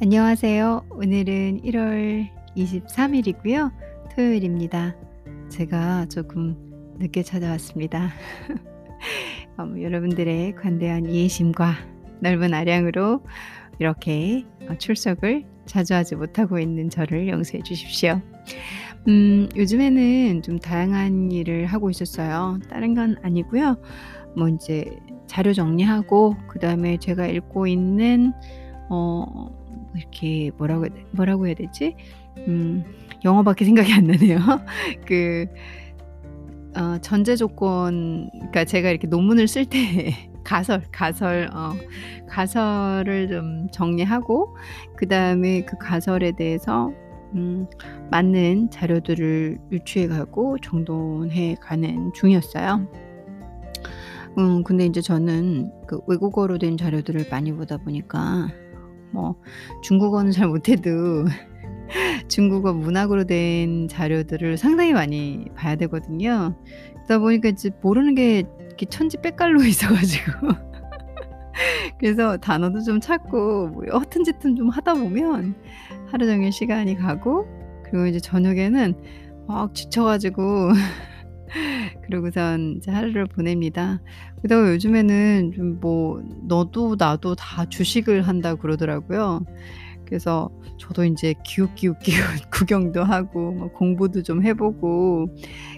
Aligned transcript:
안녕하세요. 0.00 0.86
오늘은 0.90 1.62
1월 1.62 2.28
23 2.54 3.16
일이고요. 3.16 3.72
토요일입니다. 4.14 4.94
제가 5.48 6.06
조금 6.06 6.56
늦게 7.00 7.24
찾아왔습니다. 7.24 8.10
어뭐 9.58 9.82
여러분들의 9.82 10.54
관대한 10.54 11.04
이해심과 11.06 11.74
넓은 12.20 12.54
아량으로 12.54 13.24
이렇게 13.80 14.44
어 14.68 14.78
출석을 14.78 15.44
자주 15.66 15.94
하지 15.94 16.14
못하고 16.14 16.60
있는 16.60 16.90
저를 16.90 17.28
용서해 17.28 17.64
주십시오. 17.64 18.20
음 19.08 19.48
요즘에는 19.56 20.42
좀 20.42 20.60
다양한 20.60 21.32
일을 21.32 21.66
하고 21.66 21.90
있었어요. 21.90 22.60
다른 22.70 22.94
건 22.94 23.16
아니고요. 23.24 23.76
뭐 24.36 24.48
인제 24.48 24.96
자료 25.26 25.52
정리하고 25.52 26.36
그다음에 26.46 26.98
제가 26.98 27.26
읽고 27.26 27.66
있는 27.66 28.32
어 28.90 29.58
이렇게 29.96 30.50
뭐라고 30.58 30.86
뭐라고 31.12 31.46
해야 31.46 31.54
되지? 31.54 31.96
음 32.46 32.84
영어밖에 33.24 33.64
생각이 33.64 33.92
안 33.92 34.06
나네요. 34.06 34.38
그 35.06 35.46
어 36.76 36.98
전제 36.98 37.34
조건 37.34 38.30
그러니까 38.32 38.64
제가 38.64 38.90
이렇게 38.90 39.08
논문을 39.08 39.48
쓸 39.48 39.64
때 39.64 40.14
가설, 40.44 40.82
가설 40.92 41.48
어 41.52 41.72
가설을 42.28 43.28
좀 43.28 43.68
정리하고 43.72 44.56
그 44.96 45.08
다음에 45.08 45.62
그 45.62 45.76
가설에 45.76 46.32
대해서 46.32 46.92
음 47.34 47.66
맞는 48.10 48.70
자료들을 48.70 49.58
유추해 49.72 50.06
가고 50.06 50.56
정돈해 50.62 51.56
가는 51.60 52.12
중이었어요. 52.14 52.86
음 54.38 54.62
근데 54.62 54.86
인제 54.86 55.00
저는 55.00 55.72
그 55.86 56.00
외국어로 56.06 56.58
된 56.58 56.76
자료들을 56.76 57.26
많이 57.30 57.52
보다 57.52 57.76
보니까 57.76 58.48
뭐 59.10 59.36
중국어는 59.82 60.30
잘 60.32 60.48
못해도 60.48 61.26
중국어 62.28 62.72
문학으로 62.72 63.24
된 63.24 63.88
자료들을 63.88 64.56
상당히 64.56 64.92
많이 64.92 65.46
봐야 65.54 65.76
되거든요. 65.76 66.54
그러다 66.94 67.18
보니까 67.18 67.48
이제 67.48 67.70
모르는 67.82 68.14
게 68.14 68.44
이렇게 68.66 68.86
천지 68.86 69.16
빽갈로 69.18 69.62
있어 69.64 69.88
가지고 69.88 70.68
그래서 71.98 72.36
단어도 72.36 72.82
좀 72.82 73.00
찾고 73.00 73.68
뭐 73.68 73.84
허튼 73.92 74.24
짓튼 74.24 74.54
좀 74.54 74.68
하다 74.68 74.94
보면 74.94 75.54
하루 76.06 76.26
종일 76.26 76.52
시간이 76.52 76.96
가고 76.96 77.46
그리고 77.84 78.06
이제 78.06 78.20
저녁에는 78.20 78.94
막 79.46 79.74
지쳐 79.74 80.04
가지고 80.04 80.70
그러고선 82.06 82.76
이제 82.78 82.90
하루를 82.90 83.26
보냅니다. 83.26 84.00
게다가 84.42 84.70
요즘에는 84.72 85.52
좀 85.54 85.78
뭐 85.80 86.22
너도 86.48 86.96
나도 86.98 87.34
다 87.36 87.64
주식을 87.66 88.22
한다고 88.22 88.60
그러더라고요. 88.60 89.44
그래서 90.06 90.50
저도 90.78 91.04
인제 91.04 91.34
기웃기웃기웃 91.44 92.50
구경도 92.50 93.04
하고 93.04 93.52
뭐 93.52 93.68
공부도 93.72 94.22
좀 94.22 94.42
해 94.44 94.54
보고 94.54 95.28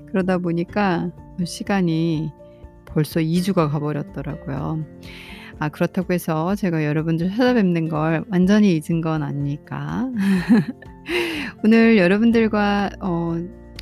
그러다 0.08 0.38
보니까 0.38 1.10
뭐 1.36 1.44
시간이 1.46 2.30
벌써 2.86 3.20
2 3.20 3.42
주가 3.42 3.68
가 3.68 3.78
버렸더라고요. 3.80 4.84
아 5.58 5.68
그렇다고 5.68 6.12
해서 6.14 6.54
제가 6.54 6.84
여러분들 6.84 7.30
찾아뵙는 7.30 7.88
걸 7.88 8.24
완전히 8.30 8.76
잊은 8.76 9.00
건 9.02 9.22
아니니까. 9.22 10.08
오늘 11.64 11.98
여러분들과 11.98 12.90
어 13.00 13.34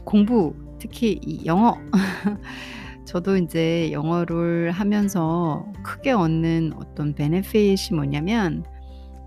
공부 0.04 0.54
특히 0.78 1.18
이 1.22 1.44
영어 1.46 1.76
저도 3.04 3.36
인제 3.36 3.90
영어를 3.92 4.70
하면서 4.70 5.66
크게 5.82 6.12
얻는 6.12 6.72
어떤 6.76 7.14
benefit이 7.14 7.96
뭐냐면 7.96 8.64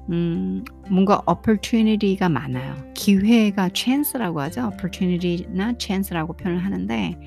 음 0.09 0.63
뭔가 0.89 1.21
opportunity가 1.27 2.29
많아요. 2.29 2.75
기회가 2.93 3.69
chance라고 3.73 4.41
하죠. 4.41 4.69
opportunity나 4.73 5.73
chance라고 5.79 6.33
표현을 6.33 6.63
하는데 6.63 7.17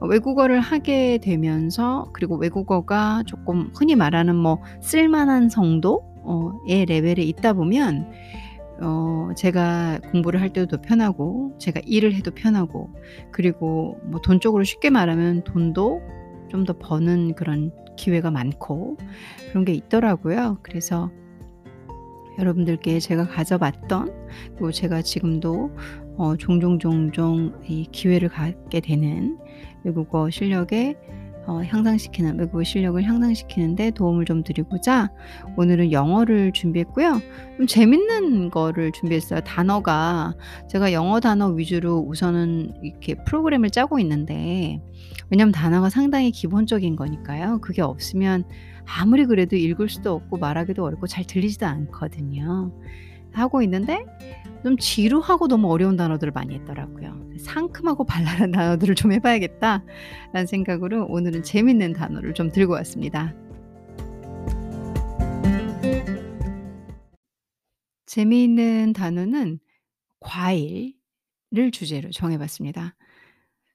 어 0.00 0.06
외국어를 0.06 0.60
하게 0.60 1.18
되면서 1.18 2.08
그리고 2.12 2.36
외국어가 2.36 3.22
쪼끔 3.26 3.70
흔히 3.74 3.94
말하는 3.94 4.36
뭐 4.36 4.62
쓸만한 4.80 5.48
정도 5.48 6.02
어의 6.24 6.86
레벨에 6.86 7.22
있다 7.22 7.52
보면 7.52 8.10
어 8.80 9.30
제가 9.36 10.00
공부를 10.10 10.40
할 10.40 10.52
때도 10.52 10.66
더 10.76 10.82
편하고 10.82 11.56
제가 11.58 11.80
일을 11.86 12.14
해도 12.14 12.30
편하고 12.32 12.90
그리고 13.30 13.98
뭐 14.04 14.20
돈 14.20 14.40
쪽으로 14.40 14.64
쉽게 14.64 14.90
말하면 14.90 15.44
돈도 15.44 16.02
좀 16.50 16.64
더 16.64 16.72
버는 16.78 17.34
그런 17.34 17.72
기회가 17.96 18.30
많고 18.30 18.96
그런 19.50 19.64
게 19.64 19.72
있더라고요. 19.74 20.58
그래서 20.62 21.10
여러분들께 22.38 22.98
제가 23.00 23.26
가져봤던 23.28 24.12
그리고 24.52 24.72
제가 24.72 25.02
지금도 25.02 25.70
어 26.16 26.36
종종 26.36 26.78
종종 26.78 27.52
이 27.66 27.86
기회를 27.90 28.28
갖게 28.28 28.80
되는 28.80 29.38
외국어 29.84 30.30
실력에 30.30 30.96
어 31.46 31.62
향상시키는 31.62 32.38
외국어 32.38 32.62
실력을 32.62 33.02
향상시키는 33.02 33.76
데 33.76 33.90
도움을 33.90 34.24
좀 34.24 34.42
드리고자 34.42 35.10
오늘은 35.56 35.92
영어를 35.92 36.52
준비했고요. 36.52 37.20
좀 37.58 37.66
재밌는 37.66 38.50
거를 38.50 38.92
준비했어요. 38.92 39.40
단어가 39.40 40.34
제가 40.68 40.92
영어 40.92 41.20
단어 41.20 41.48
위주로 41.48 41.98
우선은 41.98 42.74
이렇게 42.82 43.14
프로그램을 43.24 43.70
짜고 43.70 43.98
있는데 43.98 44.80
왜냐하면 45.30 45.52
단어가 45.52 45.90
상당히 45.90 46.30
기본적인 46.30 46.96
거니까요. 46.96 47.60
그게 47.60 47.82
없으면 47.82 48.44
아무리 48.86 49.26
그래도 49.26 49.56
읽을 49.56 49.88
수도 49.88 50.12
없고 50.12 50.38
말하기도 50.38 50.82
어렵고 50.82 51.06
잘 51.06 51.24
들리지도 51.24 51.66
않거든요. 51.66 52.72
하고 53.32 53.62
있는데 53.62 54.04
좀 54.64 54.78
지루하고 54.78 55.46
너무 55.46 55.70
어려운 55.70 55.94
단어들을 55.96 56.32
많이 56.32 56.54
했더라고요. 56.54 57.22
'상큼하고 57.38 58.04
발랄한 58.04 58.50
단어들을 58.50 58.94
좀 58.94 59.12
해 59.12 59.18
봐야겠다.'라는 59.20 60.46
생각으로 60.46 61.04
오늘은 61.06 61.42
재밌는 61.42 61.92
단어를 61.92 62.32
좀 62.32 62.50
들고 62.50 62.72
왔습니다. 62.72 63.34
재미있는 68.06 68.94
단어는 68.94 69.58
과일을 70.20 71.70
주제로 71.70 72.10
정해 72.10 72.38
봤습니다. 72.38 72.96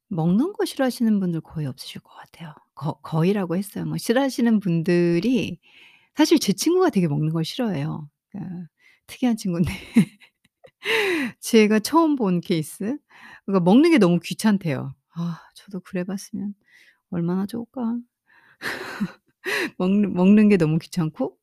먹는 0.08 0.54
거 0.54 0.66
싫어하시는 0.66 1.20
분들 1.20 1.42
거의 1.42 1.68
없으실 1.68 2.02
것 2.02 2.10
같아요. 2.16 2.56
거 2.74 2.94
거의라고 3.02 3.56
했어요. 3.56 3.86
뭐 3.86 3.98
싫어하시는 3.98 4.60
분들이 4.60 5.60
사실 6.16 6.40
제 6.40 6.52
친구가 6.54 6.90
되게 6.90 7.08
먹는 7.08 7.32
걸 7.32 7.46
싫어해요. 7.46 8.10
그러니까 8.32 8.68
특이한 9.06 9.38
친구인데 9.38 9.72
제가 11.40 11.80
처음 11.80 12.16
본 12.16 12.42
케이스. 12.42 12.98
그러니까 13.46 13.64
먹는 13.64 13.92
게 13.92 13.98
너무 13.98 14.20
귀찮대요. 14.20 14.94
아 15.16 15.40
저도 15.56 15.80
그래 15.82 16.04
봤으면 16.04 16.54
얼마나 17.12 17.46
좋을까. 17.46 17.98
먹는 19.80 20.14
먹는 20.14 20.50
게 20.50 20.58
너무 20.58 20.80
귀찮고 20.80 21.38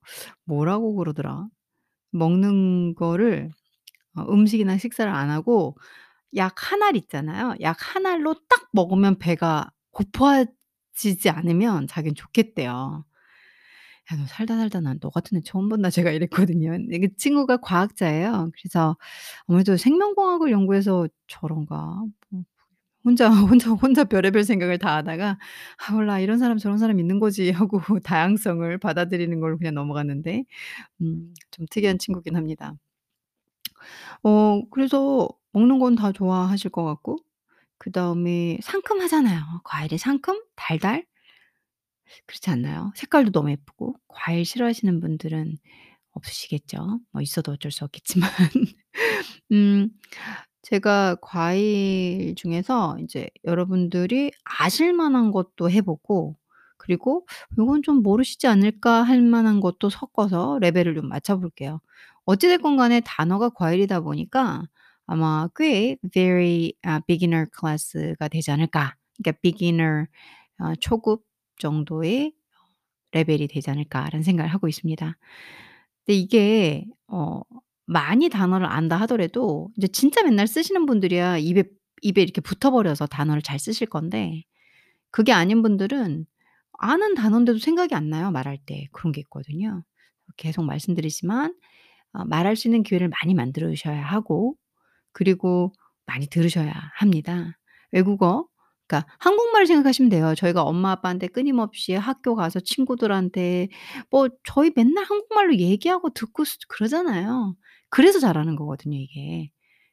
뭐라고 0.45 0.97
그러더라. 0.97 1.49
먹는 2.13 2.95
거를 2.97 3.51
어 4.17 4.23
음식이나 4.33 4.79
식사를 4.79 5.13
안 5.13 5.31
하고 5.31 5.77
약한알 6.37 6.97
있잖아요. 6.99 7.55
약한 7.63 8.07
알로 8.07 8.35
딱 8.49 8.69
먹으면 8.73 9.19
배가 9.19 9.71
고파지지 9.93 11.31
않으면 11.31 11.87
자기는 11.89 12.15
좋겠대요. 12.17 13.05
야 14.13 14.17
너 14.17 14.27
살다 14.27 14.57
살다 14.57 14.81
난 14.81 14.99
너 15.01 15.11
같은 15.11 15.37
애 15.39 15.41
처음 15.43 15.69
본다 15.69 15.91
제가 15.91 16.11
이랬거든요. 16.13 16.71
근데 16.71 16.99
그 17.01 17.09
친구가 17.17 17.59
과학자예요. 17.59 18.51
그래서 18.55 18.97
아무래도 19.47 19.77
생명공학을 19.77 20.51
연구해서 20.53 21.09
저런가 21.29 22.05
뭐 22.31 22.43
혼자 23.05 23.29
혼자 23.61 23.71
혼자 23.73 24.05
별의별 24.05 24.45
생각을 24.45 24.79
다 24.79 24.97
하다가 24.99 25.39
'아 25.89 25.93
몰라. 25.95 26.21
이런 26.21 26.39
사람 26.39 26.59
저런 26.59 26.79
사람 26.79 27.01
있는 27.01 27.21
거지.' 27.21 27.51
하고 27.53 27.81
다양성을 28.01 28.79
받아들이는 28.79 29.41
걸로 29.41 29.59
그냥 29.59 29.75
넘어갔는데 29.75 30.45
음 31.03 31.35
좀 31.53 31.67
특이한 31.71 31.99
친구긴 32.01 32.37
합니다. 32.37 32.75
어 34.23 34.63
그래서 34.71 35.29
먹는 35.53 35.79
건 35.79 35.95
다 35.97 36.13
좋아하실 36.13 36.71
것 36.71 36.85
같고 36.85 37.19
그다음에 37.79 38.59
상큼하잖아요. 38.63 39.41
과일이 39.65 39.99
상큼, 39.99 40.41
달달 40.57 41.07
그렇지 42.27 42.51
않나요? 42.51 42.93
색깔도 42.97 43.33
너무 43.33 43.51
예쁘고 43.51 43.97
과일 44.09 44.45
싫어하시는 44.45 45.01
분들은 45.01 45.57
없으시겠죠. 46.13 47.01
뭐 47.13 47.23
있어도 47.23 47.53
어쩔 47.53 47.73
수 47.73 47.85
없겠지만. 47.85 48.31
음 49.53 49.91
제가 50.63 51.17
과일 51.23 52.35
중에서 52.37 52.97
인제 53.01 53.31
여러분들이 53.45 54.33
아실 54.45 54.93
만한 54.95 55.33
것도 55.33 55.71
해 55.71 55.83
보고 55.83 56.37
그리고 56.79 57.27
'요건 57.59 57.83
좀 57.85 58.03
모르시지 58.03 58.47
않을까?' 58.49 59.03
할 59.05 59.23
만한 59.23 59.61
것도 59.61 59.91
섞어서 59.91 60.59
레벨을 60.61 60.95
좀 60.97 61.09
맞춰 61.09 61.39
볼게요. 61.39 61.81
어찌 62.27 62.49
됐건 62.49 62.77
간에 62.79 63.01
단어가 63.03 63.51
과일이다 63.51 64.01
보니까 64.03 64.65
아마 65.07 65.49
꽤 65.57 65.97
very 66.13 66.75
아 66.85 67.01
beginner 67.07 67.47
class가 67.59 68.29
되지 68.29 68.51
않을까. 68.53 68.97
그러니까 69.19 69.41
beginner 69.43 70.07
어 70.61 70.75
초급 70.81 71.23
정도의 71.59 72.33
어 72.35 72.67
'레벨이 73.13 73.49
되지 73.49 73.71
않을까.'라는 73.71 74.23
생각을 74.25 74.53
하고 74.53 74.69
있습니다. 74.69 75.17
근데 76.07 76.19
이게 76.19 76.87
어 77.09 77.43
많이 77.87 78.29
단어를 78.31 78.67
안다 78.69 78.97
하더라도 79.03 79.71
이제 79.79 79.89
진짜 79.89 80.23
맨날 80.25 80.47
쓰시는 80.49 80.87
분들이야 80.87 81.39
입에 81.39 81.65
입에 82.03 82.23
이렇게 82.23 82.41
붙어 82.43 82.71
버려서 82.73 83.07
단어를 83.07 83.43
잘 83.43 83.59
쓰실 83.61 83.89
건데 83.89 84.43
그게 85.13 85.33
아닌 85.33 85.63
분들은 85.63 86.27
아는 86.81 87.15
단어인데도 87.17 87.59
생각이 87.61 87.95
안 87.97 88.11
나요 88.11 88.31
말할 88.33 88.59
때. 88.67 88.89
그런 88.93 89.13
게 89.13 89.21
있거든요. 89.23 89.85
계속 90.39 90.65
말씀드리지만 90.65 91.55
어 92.15 92.25
말할 92.27 92.57
수 92.57 92.69
있는 92.69 92.83
기회를 92.85 93.09
많이 93.11 93.35
만들으셔야 93.35 94.03
하고 94.05 94.57
그리고 95.13 95.73
많이 96.07 96.27
들으셔야 96.29 96.73
합니다. 96.97 97.59
외국어 97.93 98.47
그러니까 98.87 99.13
한국말을 99.19 99.67
생각하시면 99.67 100.11
돼요. 100.11 100.35
저희가 100.37 100.63
엄마 100.63 100.93
아빠한테 100.93 101.27
끊임없이 101.29 101.95
학교 101.95 102.35
가서 102.35 102.61
친구들한테 102.61 103.69
뭐 104.11 104.29
저희 104.45 104.71
맨날 104.75 105.05
한국말로 105.05 105.57
얘기하고 105.57 106.11
듣고 106.11 106.45
쓰 106.45 106.59
그러잖아요. 106.69 107.57
그래서 107.91 108.19
잘하는 108.21 108.57
거거든요 108.57 108.97
이게. 108.99 109.51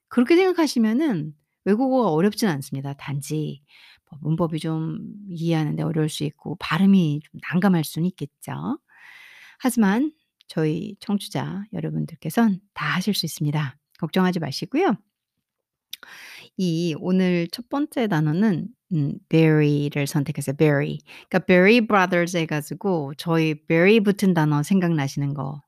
그렇게 0.10 0.36
생각하시면은 0.36 1.34
외국어가 1.66 2.12
어렵진 2.12 2.48
않습니다. 2.50 2.94
단지 2.94 3.64
뭐 4.10 4.20
문법이 4.22 4.60
좀 4.60 5.00
이해하는 5.30 5.76
데 5.76 5.84
어려울 5.84 6.10
수 6.10 6.24
있고 6.24 6.56
발음이 6.60 7.22
좀 7.24 7.40
난감할 7.52 7.84
수는 7.84 8.08
있겠죠. 8.10 8.80
하지만 9.60 10.12
저희 10.48 10.96
청취자 11.00 11.64
여러분들께선 11.74 12.60
다 12.74 12.86
하실 12.86 13.14
수 13.14 13.26
있습니다. 13.26 13.78
걱정하지 13.98 14.40
마시고요. 14.40 14.96
이 16.58 16.96
오늘 17.00 17.48
첫 17.52 17.70
번째 17.70 18.08
단어는 18.08 18.68
음 18.94 19.14
berry를 19.30 20.08
선택했어요. 20.08 20.56
berry. 20.58 21.00
그러니까 21.30 21.40
berry 21.48 21.82
brothers 21.82 22.38
해 22.38 22.46
가지고 22.46 23.14
저희 23.18 23.56
berry 23.68 24.00
붙은 24.00 24.34
단어 24.34 24.64
생각나시는 24.64 25.34
거 25.34 25.62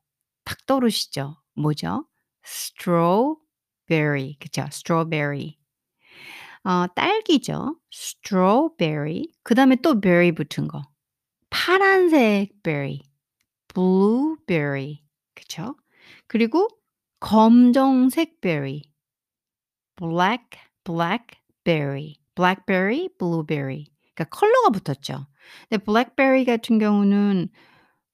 탁 0.44 0.64
떠오르시죠? 0.66 1.36
뭐죠? 1.56 2.06
strawberry 2.46 4.36
그쵸? 4.40 4.62
strawberry. 4.70 5.58
어 6.64 6.86
딸기죠. 6.94 7.76
strawberry. 7.92 9.28
그 9.42 9.54
다음에 9.54 9.76
또 9.76 10.00
berry 10.00 10.32
붙은 10.32 10.68
거. 10.68 10.82
파란색 11.50 12.62
berry. 12.62 13.02
blueberry. 13.74 15.02
그쵸? 15.34 15.76
그리고 16.28 16.68
검정색 17.20 18.40
berry. 18.40 18.82
black 19.96 20.58
blackberry. 20.84 22.16
Blackberry, 22.36 23.10
blueberry. 23.18 23.86
그러니까 24.14 24.26
컬러가 24.38 24.70
붙었죠. 24.70 25.26
근데 25.70 25.84
blackberry 25.84 26.46
같은 26.46 26.78
경우는 26.80 27.50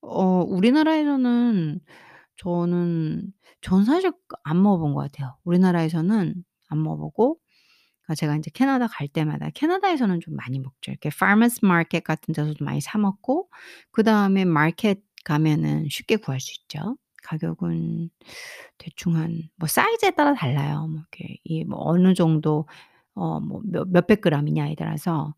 어 0.02 0.42
우리나라에서는 0.48 1.80
저는 2.38 3.32
전 3.62 3.84
사실 3.84 4.12
안 4.44 4.62
먹어 4.62 4.78
본 4.80 4.94
것 4.94 5.02
같아요. 5.12 5.36
우리나라에서는 5.44 6.34
안 6.70 6.82
먹어 6.82 6.96
보고 6.98 7.38
아 8.08 8.14
제가 8.14 8.36
인제 8.36 8.50
캐나다 8.54 8.88
갈 8.88 9.08
때마다 9.08 9.50
캐나다에서는 9.50 10.20
좀 10.20 10.36
많이 10.36 10.58
먹죠. 10.60 10.90
이렇게 10.92 11.08
farmers 11.14 11.60
market 11.64 12.04
같은 12.04 12.34
데서도 12.34 12.64
많이 12.64 12.80
사 12.80 12.98
먹고 12.98 13.48
그다음에 13.92 14.44
마켓 14.44 15.00
가면은 15.24 15.88
쉽게 15.90 16.16
구할 16.16 16.40
수 16.40 16.52
있죠. 16.62 16.96
가격은 17.24 18.10
대충 18.78 19.16
한 19.16 19.50
뭐 19.56 19.68
사이즈에 19.68 20.10
따라 20.12 20.34
달라요. 20.34 20.86
뭐 20.88 21.00
이렇게 21.00 21.38
이 21.44 21.64
뭐 21.64 21.78
어느 21.84 22.14
정도 22.14 22.66
어 23.14 23.40
뭐 23.40 23.60
몇 23.64 23.88
몇백 23.90 24.20
그램이냐에 24.22 24.74
따라서 24.76 25.34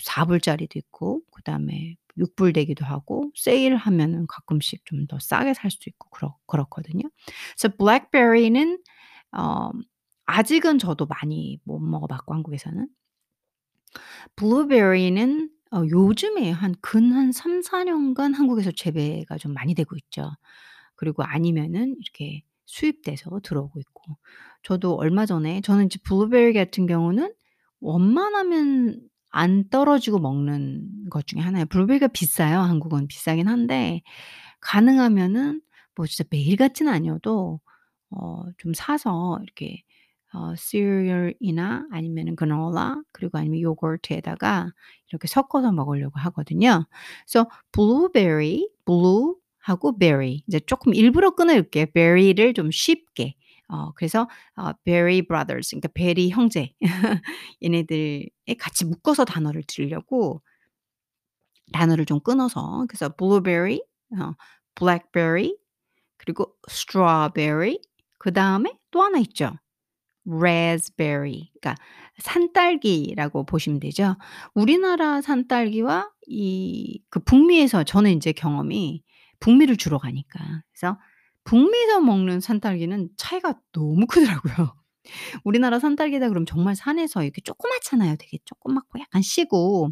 4 0.00 0.24
불짜리도 0.26 0.78
있고 0.78 1.22
그 1.32 1.42
다음에 1.42 1.96
6불 2.18 2.52
되기도 2.54 2.84
하고 2.86 3.30
세일하면은 3.36 4.26
가끔씩 4.28 4.84
좀 4.86 5.06
더 5.08 5.18
싸게 5.20 5.54
살 5.54 5.70
수도 5.70 5.84
있고 5.90 6.08
그렇 6.10 6.36
그렇거든요. 6.46 7.04
그래서 7.58 7.76
블랙베리는 7.78 8.78
어 9.38 9.70
아직은 10.26 10.78
저도 10.78 11.06
많이 11.06 11.60
못 11.64 11.80
먹어 11.80 12.06
봤고 12.08 12.34
한국에서는. 12.34 12.88
블루베리는 14.36 15.50
어 15.72 15.82
요즘에 15.90 16.50
한 16.50 16.74
근 16.80 17.12
한 17.12 17.32
3-4 17.32 17.84
년간 17.84 18.34
한국에서 18.34 18.70
재배가 18.72 19.38
좀 19.38 19.52
많이 19.54 19.74
되고 19.74 19.96
있죠. 19.96 20.30
그리고 20.96 21.22
아니면은 21.24 21.96
이렇게 22.00 22.42
수입돼서 22.66 23.40
들어오고 23.42 23.80
있고. 23.80 24.16
저도 24.64 24.96
얼마 24.96 25.26
전에 25.26 25.60
저는 25.62 25.86
이제 25.86 25.98
블루베리 26.04 26.54
같은 26.54 26.86
경우는 26.86 27.34
웬만하면 27.82 29.00
안 29.30 29.68
떨어지고 29.70 30.20
먹는 30.20 31.08
것 31.10 31.26
중에 31.26 31.40
하나예요. 31.42 31.66
블루베리가 31.66 32.08
비싸요. 32.08 32.60
한국은 32.60 33.08
비싸긴 33.08 33.48
한데 33.48 34.02
가능하면은 34.60 35.60
뭐 35.96 36.06
진짜 36.06 36.24
매일 36.30 36.56
같이는 36.56 36.92
아니어도 36.92 37.60
어 38.10 38.44
좀 38.58 38.74
사서 38.74 39.40
이렇게 39.42 39.82
어 40.34 40.54
시리얼이나 40.56 41.86
아니면은 41.92 42.36
granola 42.36 43.02
그리고 43.12 43.38
아니면 43.38 43.60
요거트에다가 43.62 44.72
이렇게 45.10 45.28
섞어서 45.28 45.72
먹으려고 45.72 46.18
하거든요. 46.20 46.86
그래서 47.26 47.48
블루베리, 47.72 48.70
blue 48.86 49.36
하고 49.58 49.98
berry 49.98 50.44
이제 50.48 50.60
쪼끔 50.60 50.94
일부러 50.94 51.32
끊을게요. 51.34 51.86
berry를 51.94 52.54
좀 52.54 52.70
쉽게. 52.72 53.34
어 53.68 53.92
그래서 53.94 54.28
어 54.56 54.72
berry 54.84 55.26
brothers 55.26 55.70
그러니까 55.76 55.88
berry 55.94 56.30
형제 56.30 56.72
얘네들에 57.62 58.28
같이 58.58 58.84
묶어서 58.84 59.24
단어를 59.24 59.62
들으려고 59.66 60.42
단어를 61.72 62.04
좀 62.06 62.20
끊어서 62.20 62.84
그래서 62.88 63.08
블루베리 63.16 63.82
어 64.20 64.32
블랙베리 64.74 65.56
그리고 66.18 66.54
strawberry 66.68 67.80
그다음에 68.18 68.78
또 68.90 69.02
하나 69.02 69.18
있죠. 69.20 69.52
raspberry 70.28 71.50
그러니까 71.60 71.76
산딸기라고 72.20 73.46
보시면 73.46 73.80
되죠. 73.80 74.16
우리나라 74.54 75.20
산딸기와 75.22 76.10
이 76.28 77.00
그 77.10 77.20
북미에서 77.20 77.84
저는 77.84 78.12
인제 78.12 78.32
경험이 78.32 79.02
북미를 79.40 79.76
주로 79.76 79.98
가니까. 79.98 80.62
그래서 80.72 80.98
북미에서 81.44 82.00
먹는 82.00 82.40
산딸기는 82.40 83.10
차이가 83.16 83.54
너무 83.72 84.06
크더라고요. 84.06 84.74
우리나라 85.44 85.78
산딸기다 85.78 86.28
그러면 86.28 86.46
정말 86.46 86.76
산에서 86.76 87.22
이렇게 87.24 87.42
조그맣잖아요. 87.42 88.16
되게 88.18 88.38
조그맣고 88.44 89.00
약간 89.00 89.22
시고. 89.22 89.90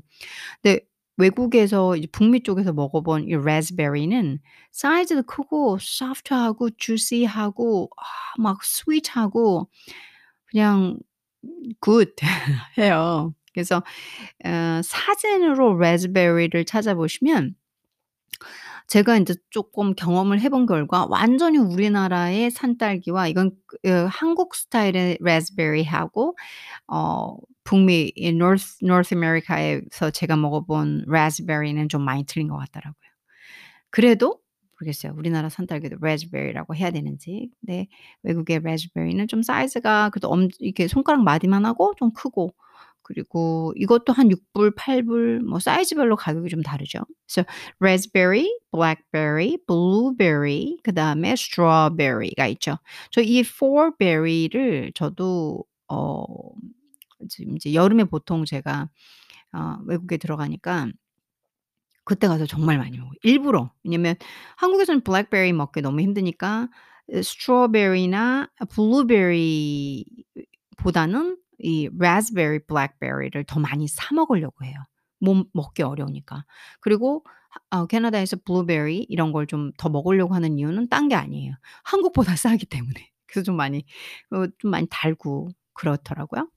근데 0.62 0.80
외국에서 1.18 1.96
이제 1.96 2.08
북미 2.12 2.42
쪽에서 2.42 2.72
먹어 2.72 3.02
본 3.02 3.28
이 3.28 3.34
raspberry는 3.34 4.40
사이즈도 4.72 5.22
크고 5.24 5.78
소프트하고 5.80 6.70
juicy하고 6.78 7.90
아 8.38 8.45
막 8.45 8.64
sweet하고 8.64 9.68
그냥 10.46 10.98
good 11.80 12.14
해요. 12.78 13.34
그래서 13.54 13.82
어 14.44 14.80
사진으로 14.84 15.74
raspberry를 15.76 16.64
찾아보시면 16.66 17.56
제가 18.88 19.16
인제 19.16 19.34
쪼끔 19.50 19.94
경험을 19.94 20.40
해 20.40 20.48
본 20.50 20.66
결과 20.66 21.06
완전히 21.08 21.58
우리나라의 21.58 22.50
산딸기와 22.50 23.28
이건 23.28 23.52
그어 23.66 24.06
한국 24.08 24.54
스타일의 24.54 25.18
raspberry하고 25.22 26.36
어 26.88 27.36
북미 27.64 28.12
이 28.16 28.28
North 28.30 28.78
North 28.84 29.14
America에서 29.14 30.10
제가 30.12 30.36
먹어 30.36 30.62
본 30.64 31.04
raspberry는 31.08 31.88
좀 31.90 32.02
많이 32.02 32.24
틀린 32.26 32.48
것 32.48 32.56
같더라고요. 32.58 33.10
그래도 33.90 34.38
모르겠어요. 34.80 35.14
우리나라 35.16 35.48
산딸기도 35.48 35.96
raspberry라고 36.00 36.74
해야 36.76 36.90
되는지. 36.90 37.50
근데 37.60 37.88
외국의 38.24 38.58
raspberry는 38.58 39.28
좀 39.28 39.42
사이즈가 39.42 40.10
그래도 40.10 40.28
엄 40.30 40.48
이렇게 40.60 40.88
손가락 40.88 41.22
마디만 41.24 41.64
하고 41.66 41.94
좀 41.98 42.12
크고 42.12 42.54
그리고 43.02 43.72
이것도 43.76 44.12
한 44.12 44.30
6 44.30 44.40
불, 44.52 44.74
8불 44.74 45.40
뭐 45.42 45.58
사이즈별로 45.58 46.16
가격이 46.16 46.48
좀 46.50 46.62
다르죠. 46.62 47.00
그래서 47.26 47.46
raspberry, 47.80 48.48
blackberry, 48.72 49.58
blueberry 49.66 50.78
그다음에 50.84 51.32
strawberry가 51.32 52.46
있죠. 52.48 52.78
저이4 53.12 53.98
berry를 53.98 54.92
저도 54.94 55.64
어 55.88 56.24
지금 57.28 57.56
이제 57.56 57.74
여름에 57.74 58.04
보통 58.04 58.44
제가 58.44 58.88
어 59.52 59.78
외국에 59.86 60.16
들어가니까 60.18 60.88
그때 62.04 62.26
가서 62.28 62.46
정말 62.46 62.78
많이 62.78 62.98
먹어요. 62.98 63.12
일부러. 63.22 63.70
왜냐면 63.84 64.16
한국에서는 64.56 65.02
블랙베리 65.02 65.52
먹기 65.52 65.82
너무 65.82 66.00
힘드니까 66.00 66.68
어 67.14 67.22
스트로베리나 67.22 68.48
블루베리 68.70 70.04
보다는 70.78 71.36
이 71.62 71.88
라스베리, 71.98 72.60
블랙베리를 72.66 73.44
더 73.44 73.60
많이 73.60 73.88
사 73.88 74.14
먹으려고 74.14 74.64
해요. 74.64 74.76
못 75.20 75.46
먹기 75.54 75.82
어려우니까. 75.82 76.44
그리고 76.80 77.24
하어 77.70 77.86
캐나다에서 77.86 78.36
블루베리 78.44 79.06
이런 79.08 79.32
걸 79.32 79.46
좀 79.46 79.72
더 79.78 79.88
먹으려고 79.90 80.34
하는 80.34 80.58
이유는 80.58 80.88
딴 80.88 81.08
게 81.08 81.14
아니에요. 81.16 81.54
한국보다 81.84 82.34
싸기 82.36 82.66
때문에. 82.66 83.10
그래서 83.26 83.44
좀 83.44 83.56
많이 83.56 83.84
어 84.32 84.46
좀 84.58 84.70
많이 84.72 84.86
달고 84.90 85.50
그렇더라고요. 85.74 86.48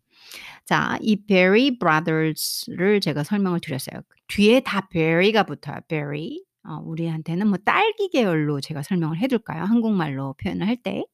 자 0.65 0.97
이 1.01 1.25
berry 1.27 1.79
brothers를 1.79 3.01
제가 3.01 3.23
설명을 3.25 3.61
드렸어요. 3.61 4.01
뒤에 4.29 4.61
다 4.61 4.87
berry가 4.89 5.43
붙어요. 5.45 5.79
berry. 5.89 6.44
어 6.67 6.81
우리한테는 6.85 7.47
뭐 7.47 7.57
딸기 7.63 8.09
계열로 8.09 8.61
제가 8.61 8.83
설명을 8.83 9.19
해 9.19 9.27
둘까요? 9.27 9.63
한국말로 9.63 10.33
표현을 10.43 10.67
할 10.67 10.77
때. 10.77 11.05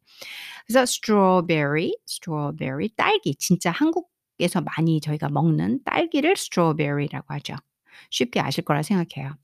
그래서 0.67 0.81
strawberry, 0.83 1.93
strawberry 2.09 2.89
딸기 2.97 3.35
진짜 3.35 3.71
한국에서 3.71 4.61
많이 4.61 5.01
저희가 5.01 5.29
먹는 5.29 5.81
딸기를 5.85 6.31
strawberry라고 6.33 7.33
하죠. 7.35 7.55
쉽게 8.11 8.39
아실 8.41 8.63
거라 8.65 8.83
생각해요. 8.83 9.35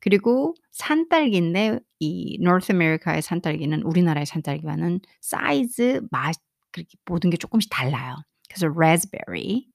그리고 0.00 0.54
산딸기인데 0.72 1.80
이 2.00 2.38
North 2.42 2.72
America의 2.72 3.22
산딸기는 3.22 3.82
우리나라의 3.82 4.26
산딸기와는 4.26 5.00
사이즈, 5.20 6.02
맛 6.10 6.36
그렇게 6.72 6.96
모든 7.06 7.30
게 7.30 7.36
쪼끔씩 7.38 7.70
달라요. 7.70 8.16
그래서 8.48 8.68
raspberry. 8.74 9.66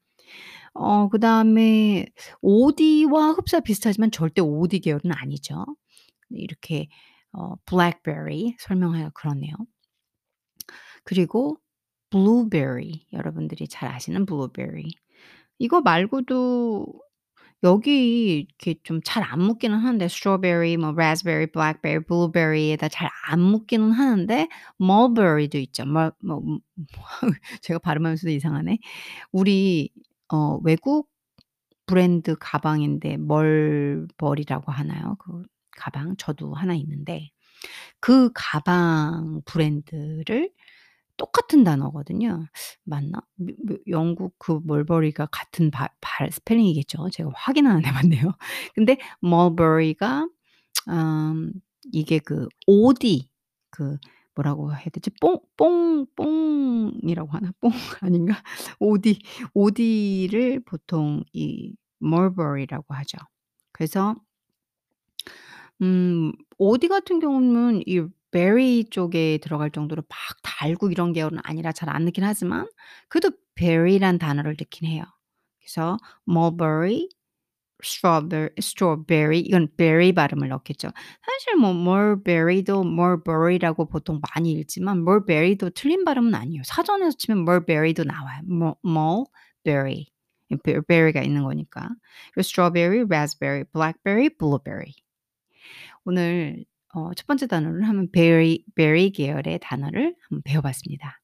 어 0.73 1.09
그다음에 1.09 2.05
오디와 2.41 3.31
흡사 3.33 3.59
비슷하지만 3.59 4.11
절대 4.11 4.41
오디 4.41 4.79
계열은 4.79 5.11
아니죠. 5.13 5.65
이렇게 6.31 6.87
어 7.33 7.55
blackberry 7.67 8.55
설명하기가 8.59 9.11
그렇네요. 9.11 9.53
그리고 11.03 11.57
blueberry 12.09 13.05
여러분들이 13.13 13.67
잘 13.67 13.89
아시는 13.89 14.25
blueberry. 14.25 14.85
이거 15.59 15.81
말고도 15.81 16.87
여기 17.63 18.39
이렇게 18.47 18.75
좀 18.83 19.01
잘 19.05 19.23
안 19.23 19.41
묻기는 19.41 19.77
하는데 19.79 20.05
strawberry, 20.05 20.77
뭐 20.77 20.91
raspberry, 20.91 21.47
blackberry, 21.47 22.03
blueberry에다 22.05 22.89
잘 22.89 23.09
안 23.27 23.41
묻기는 23.41 23.91
하는데 23.93 24.47
mulberry도 24.81 25.57
있죠. 25.59 25.85
뭐뭐뭐 25.85 26.59
제가 27.63 27.79
발음하면서도 27.79 28.31
이상하네. 28.31 28.79
우리 29.31 29.91
어 30.33 30.59
외국 30.63 31.09
브랜드 31.87 32.35
가방인데 32.39 33.17
멀버리라고 33.17 34.71
하나요? 34.71 35.17
그 35.19 35.43
가방 35.71 36.15
저도 36.17 36.53
하나 36.55 36.75
있는데 36.75 37.31
그 38.01 38.31
가방 38.35 39.41
브랜드를 39.45 40.51
똑같은 41.17 41.63
단어거든요. 41.63 42.47
맞나? 42.85 43.21
영국 43.87 44.35
그 44.39 44.59
멀버리가 44.65 45.27
같은 45.31 45.71
바 45.71 45.89
발 46.01 46.31
스펠링이겠죠. 46.31 47.09
제가 47.11 47.31
확인 47.35 47.67
안 47.67 47.85
해 47.85 47.91
봤네요. 47.93 48.33
근데 48.75 48.97
mulberry가 49.23 50.27
음 50.89 51.53
이게 51.91 52.19
그 52.19 52.47
오디 52.67 53.29
그 53.71 53.97
뭐라고 54.35 54.73
해야 54.73 54.85
되지? 54.91 55.11
뽕 55.21 55.39
뽕 55.57 56.05
뽕이라고 56.15 57.29
하나? 57.31 57.51
뽕 57.61 57.71
아닌가? 58.01 58.41
오디, 58.79 59.19
오디를 59.53 60.61
보통 60.65 61.23
이 61.33 61.75
mulberry라고 62.01 62.93
하죠. 62.95 63.17
그래서 63.71 64.15
음 65.81 66.31
오디 66.57 66.87
같은 66.87 67.19
경우는 67.19 67.83
이 67.85 68.05
베리 68.31 68.85
쪽에 68.89 69.37
들어갈 69.41 69.69
정도로 69.71 70.01
막 70.09 70.17
달고 70.43 70.89
이런 70.91 71.13
계열은 71.13 71.39
아니라 71.43 71.71
잘 71.71 71.89
안 71.89 72.05
넣긴 72.05 72.23
하지만 72.23 72.67
그래도 73.09 73.31
berry란 73.55 74.17
단어를 74.17 74.55
넣긴 74.59 74.87
해요. 74.87 75.03
그래서 75.59 75.97
mulberry, 76.27 77.09
strawber 77.83 78.49
strawberry 78.57 79.39
이건 79.39 79.67
berry 79.77 80.11
발음을 80.13 80.47
넣겠죠. 80.49 80.89
사실 81.25 81.55
뭐 81.57 81.71
mulberry도 81.73 82.81
mulberry라고 82.83 83.87
보통 83.87 84.21
많이 84.35 84.53
읽지만 84.53 84.99
mulberry도 84.99 85.71
틀린 85.71 86.05
발음은 86.05 86.33
아니에요. 86.35 86.63
사전에서 86.65 87.17
치면 87.17 87.39
mulberry도 87.43 88.03
나와요. 88.05 88.41
mu 88.45 88.75
mulberry. 88.85 90.07
berry가 90.87 91.23
있는 91.23 91.43
거니까. 91.43 91.89
strawberry, 92.37 93.01
raspberry, 93.01 93.63
blackberry, 93.73 94.29
blueberry. 94.29 94.93
오늘 96.05 96.65
어 96.95 97.11
첫 97.15 97.25
번째 97.25 97.47
단어를 97.47 97.83
한번 97.87 98.11
berry 98.11 98.63
berry 98.75 99.09
계열의 99.09 99.59
단어를 99.61 100.15
한번 100.29 100.41
배워 100.43 100.61
봤습니다. 100.61 101.22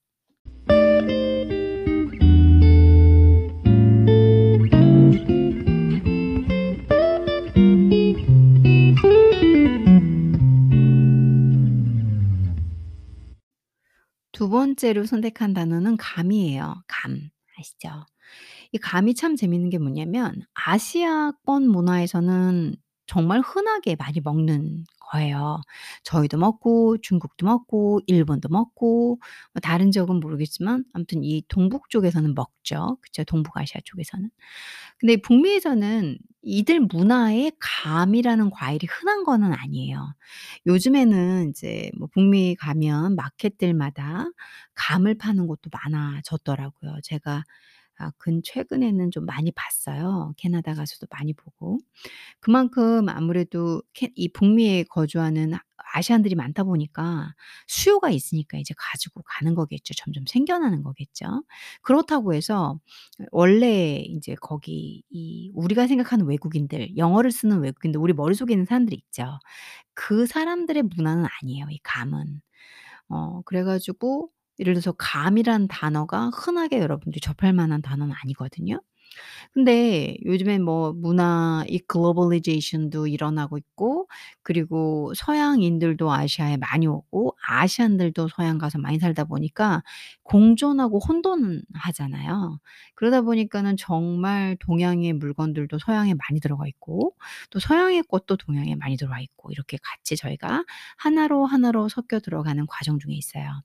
두 14.40 14.48
번째로 14.48 15.06
선택한 15.06 15.54
단어는 15.54 15.98
감이에요. 15.98 16.82
감. 16.88 17.30
아시죠? 17.58 17.90
이 18.72 18.78
감이 18.78 19.14
참 19.14 19.36
재밌는 19.36 19.70
게 19.70 19.80
뭐냐면 19.80 20.34
아시아권 20.54 21.68
문화에서는 21.68 22.74
정말 23.10 23.42
흔하게 23.42 23.96
많이 23.98 24.22
먹는 24.22 24.86
거예요. 25.12 25.62
저희도 26.04 26.38
먹고 26.38 26.98
중국도 27.02 27.46
먹고 27.48 28.02
일본도 28.08 28.50
먹고 28.50 29.20
뭐 29.54 29.62
다른 29.62 29.92
지역은 29.92 30.20
모르겠지만 30.22 30.86
아무튼 30.94 31.24
이 31.24 31.44
동북 31.50 31.90
쪽에서는 31.90 32.36
먹죠. 32.36 32.98
그쵸? 33.02 33.24
동북아시아 33.26 33.82
쪽에서는. 33.86 34.30
근데 35.00 35.18
북미에서는 35.18 36.18
이들 36.44 36.80
문화에 36.82 37.52
감이라는 37.60 38.50
과일이 38.52 38.88
흔한 38.90 39.24
거는 39.24 39.54
아니에요. 39.54 40.14
요즘에는 40.68 41.44
인제 41.48 41.92
뭐 41.98 42.08
북미 42.14 42.56
가면 42.56 43.16
마켓들마다 43.16 44.28
감을 44.76 45.18
파는 45.18 45.48
곳도 45.48 45.70
많아졌더라고요. 45.72 46.98
제가 47.04 47.44
아 48.00 48.12
근 48.18 48.42
최근에는 48.44 49.12
좀 49.12 49.26
많이 49.26 49.52
봤어요. 49.52 50.34
캐나다 50.38 50.74
가서도 50.76 51.08
많이 51.12 51.34
보고. 51.34 51.80
그만큼 52.40 53.10
아무래도 53.10 53.82
캐 53.94 54.10
이 54.16 54.32
북미에 54.34 54.84
거주하는 54.86 55.54
아 55.56 55.60
아시안들이 55.94 56.36
많다 56.36 56.64
보니까 56.66 57.34
수요가 57.68 58.10
있으니까 58.12 58.58
이제 58.60 58.74
가지고 58.78 59.24
가는 59.26 59.56
거겠죠. 59.56 59.94
점점 59.96 60.24
생겨나는 60.28 60.84
거겠죠. 60.84 61.44
그렇다고 61.82 62.34
해서 62.36 62.80
원래 63.32 63.98
인제 64.06 64.36
거기 64.42 65.04
이 65.10 65.52
우리가 65.56 65.88
생각하는 65.88 66.26
외국인들, 66.28 66.98
영어를 66.98 67.32
쓰는 67.32 67.60
외국인들 67.62 68.00
우리 68.02 68.14
머릿속에 68.14 68.54
있는 68.54 68.66
사람들이 68.66 68.98
있죠. 69.08 69.40
그 69.96 70.26
사람들의 70.28 70.84
문화는 70.96 71.26
아니에요, 71.44 71.68
이 71.72 71.80
감은. 71.84 72.42
어 73.10 73.42
그래 73.46 73.64
가지고 73.64 74.30
예를 74.60 74.74
들어서 74.76 74.92
감이란 74.94 75.68
단어가 75.68 76.30
흔하게 76.30 76.80
여러분들이 76.80 77.22
접할 77.22 77.54
만한 77.54 77.82
단어는 77.82 78.14
아니거든요. 78.24 78.82
근데 79.54 80.16
요즘엔 80.26 80.64
뭐 80.64 80.94
문화 80.94 81.64
이 81.68 81.80
글로벌리제이션도 81.80 83.08
일어나고 83.08 83.58
있고 83.58 84.08
그리고 84.44 85.14
서양인들도 85.16 86.12
아시아에 86.12 86.58
많이 86.58 86.88
오고 86.88 87.36
아시안들도 87.48 88.28
서양 88.30 88.58
가서 88.58 88.78
많이 88.80 89.00
살다 89.00 89.26
보니까 89.26 89.84
공존하고 90.24 91.00
혼돈하잖아요. 91.00 92.60
그러다 92.96 93.22
보니까는 93.22 93.78
정말 93.78 94.58
동양의 94.60 95.14
물건들도 95.14 95.80
서양에 95.80 96.14
많이 96.14 96.40
들어가 96.40 96.68
있고 96.68 97.16
또 97.50 97.60
서양의 97.60 98.04
것도 98.10 98.38
동양에 98.38 98.76
많이 98.76 98.98
들어와 98.98 99.20
있고 99.22 99.52
이렇게 99.52 99.78
같이 99.82 100.16
저희가 100.18 100.66
하나로, 100.98 101.46
하나로 101.46 101.90
섞여 101.90 102.20
들어가는 102.20 102.66
과정 102.68 103.00
중에 103.00 103.14
있어요. 103.16 103.62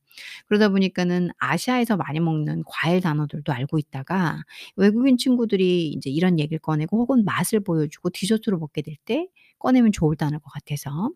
그러다 0.47 0.69
보니까는 0.71 1.31
아시아에서 1.39 1.97
많이 1.97 2.21
먹는 2.21 2.63
과일 2.67 3.01
단어들도 3.01 3.53
알고 3.53 3.79
있다가 3.79 4.43
외국인 4.77 5.17
친구들이 5.19 5.89
인제 5.93 6.11
이런 6.11 6.39
얘기를 6.39 6.59
꺼내고 6.61 6.99
혹은 6.99 7.25
맛을 7.25 7.61
보여주고 7.61 8.11
디저트로 8.11 8.59
먹게 8.59 8.83
될 8.83 8.97
때 9.05 9.29
꺼내면 9.59 9.93
좋을 9.93 10.17
단어일 10.17 10.41
것 10.41 10.51
같아서 10.53 11.11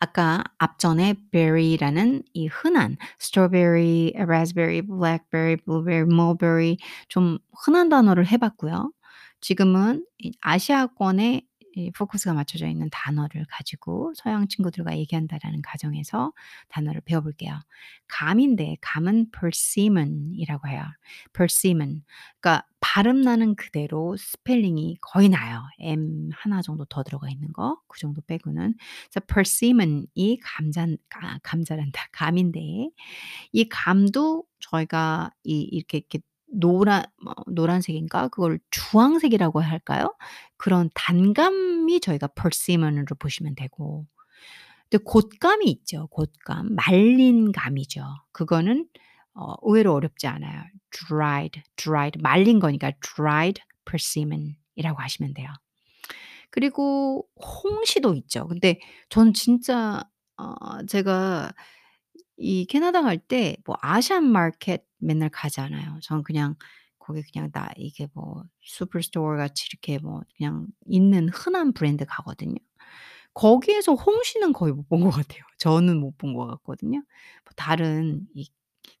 아까 0.00 0.42
앞전에 0.58 1.14
berry라는 1.30 2.22
이 2.32 2.46
흔한 2.46 2.96
strawberry, 3.20 4.12
raspberry, 4.16 4.82
blackberry, 4.82 5.56
blueberry, 5.56 6.06
mulberry 6.10 6.76
좀 7.08 7.38
흔한 7.64 7.88
단어를 7.88 8.26
해 8.26 8.36
봤고요. 8.36 8.92
지금은 9.40 10.04
이 10.18 10.32
포커스가 11.96 12.34
맞춰져 12.34 12.66
있는 12.68 12.88
단어를 12.90 13.44
가지고 13.48 14.12
서양 14.16 14.48
친구들과 14.48 14.96
얘기한다라는 14.98 15.62
가정에서 15.62 16.32
단어를 16.68 17.00
배워 17.04 17.20
볼게요. 17.20 17.60
감인데 18.08 18.76
감은 18.80 19.30
persimmon이라고 19.32 20.68
해요. 20.68 20.84
persimmon. 21.32 22.02
그러니까 22.40 22.66
발음 22.80 23.22
나는 23.22 23.56
그대로 23.56 24.16
스펠링이 24.16 24.98
거의 25.00 25.28
나요. 25.28 25.62
M 25.80 26.30
하나 26.34 26.62
정도 26.62 26.84
더 26.84 27.02
들어가 27.02 27.28
있는 27.30 27.52
거. 27.52 27.78
그 27.88 27.98
정도 27.98 28.20
빼고는. 28.26 28.74
그래서 29.10 29.26
persimmon이 29.26 30.38
감잔 30.42 30.96
아 31.22 31.38
감자란다. 31.42 32.08
감인데 32.12 32.90
이 33.52 33.68
감도 33.68 34.44
저희가 34.60 35.30
이 35.44 35.60
이렇게 35.62 35.98
이렇게 35.98 36.20
노란 36.46 37.04
뭐 37.22 37.34
노란색인가? 37.48 38.28
그걸 38.28 38.60
주황색이라고 38.70 39.60
할까요? 39.60 40.14
그런 40.64 40.88
단감이 40.94 42.00
저희가 42.00 42.28
persimmon으로 42.28 43.16
보시면 43.18 43.54
되고 43.54 44.06
근데 44.88 45.04
곶감이 45.04 45.66
있죠, 45.70 46.08
곶감. 46.08 46.74
말린 46.74 47.52
감이죠. 47.52 48.02
그거는 48.32 48.88
어 49.34 49.54
의외로 49.62 49.92
어렵지 49.92 50.26
않아요. 50.26 50.62
dried, 50.90 51.60
dried 51.76 52.18
말린 52.22 52.60
거니까 52.60 52.92
dried 53.02 53.60
persimmon 53.84 54.56
이라고 54.76 55.02
하시면 55.02 55.34
돼요. 55.34 55.48
그리고 56.50 57.28
홍시도 57.36 58.14
있죠. 58.14 58.48
근데 58.48 58.80
저는 59.10 59.34
진짜 59.34 60.02
어 60.38 60.86
제가 60.86 61.52
이 62.38 62.66
캐나다 62.66 63.02
갈 63.02 63.18
때 63.18 63.56
뭐 63.66 63.76
Asian 63.82 64.24
market 64.24 64.84
맨날 64.98 65.28
가잖아요. 65.30 65.98
저는 66.02 66.22
그냥 66.24 66.56
거기 67.04 67.22
그냥 67.32 67.50
나 67.52 67.70
이게 67.76 68.08
뭐 68.14 68.44
Superstore 68.62 69.36
같이 69.36 69.66
이렇게 69.72 69.98
뭐 69.98 70.22
그냥 70.36 70.66
있는 70.86 71.28
흔한 71.30 71.72
브랜드 71.72 72.04
가거든요. 72.06 72.56
거기에서 73.34 73.94
홍시는 73.94 74.52
거의 74.52 74.72
못 74.72 74.88
본 74.88 75.00
것 75.02 75.10
같아요. 75.10 75.42
저는 75.58 75.98
못 76.00 76.16
본 76.18 76.34
것 76.34 76.46
같거든요. 76.46 76.98
뭐 77.00 77.52
다른 77.56 78.26
이 78.34 78.48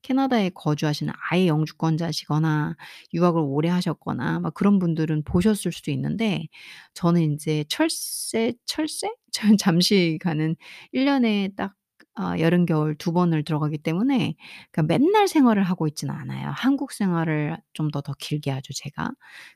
캐나다에 0.02 0.50
거주하시는 0.50 1.12
아예 1.30 1.46
영주권자시거나 1.48 2.76
유학을 3.14 3.40
오래 3.44 3.68
하셨거나 3.70 4.40
막 4.40 4.54
그런 4.54 4.78
분들은 4.78 5.24
보셨을 5.24 5.72
수도 5.72 5.90
있는데 5.92 6.48
저는 6.94 7.22
인제 7.22 7.64
철새 7.68 8.54
철새? 8.66 9.10
전 9.32 9.56
잠시 9.60 10.18
가는 10.22 10.56
1 10.92 11.04
년에 11.06 11.50
딱 11.56 11.74
아 12.16 12.38
여름, 12.38 12.64
겨울 12.66 12.96
2 12.96 13.12
번을 13.12 13.44
들어가기 13.44 13.78
때문에 13.78 14.34
그러니까 14.72 14.82
맨날 14.98 15.28
생활을 15.28 15.64
하고 15.64 15.86
있지는 15.88 16.14
않아요. 16.14 16.50
한국 16.56 16.92
생활을 16.92 17.58
좀 17.74 17.90
더 17.90 18.00
더 18.02 18.14
길게 18.18 18.50
하죠 18.52 18.72
제가. 18.74 19.10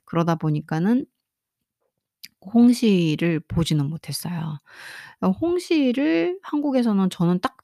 그러다 0.05 0.35
보니까는 0.35 1.05
홍시를 2.53 3.41
보지는 3.41 3.89
못했어요. 3.89 4.59
어 5.21 5.29
홍시를 5.31 6.39
한국에서는 6.43 7.09
저는 7.09 7.39
딱 7.41 7.57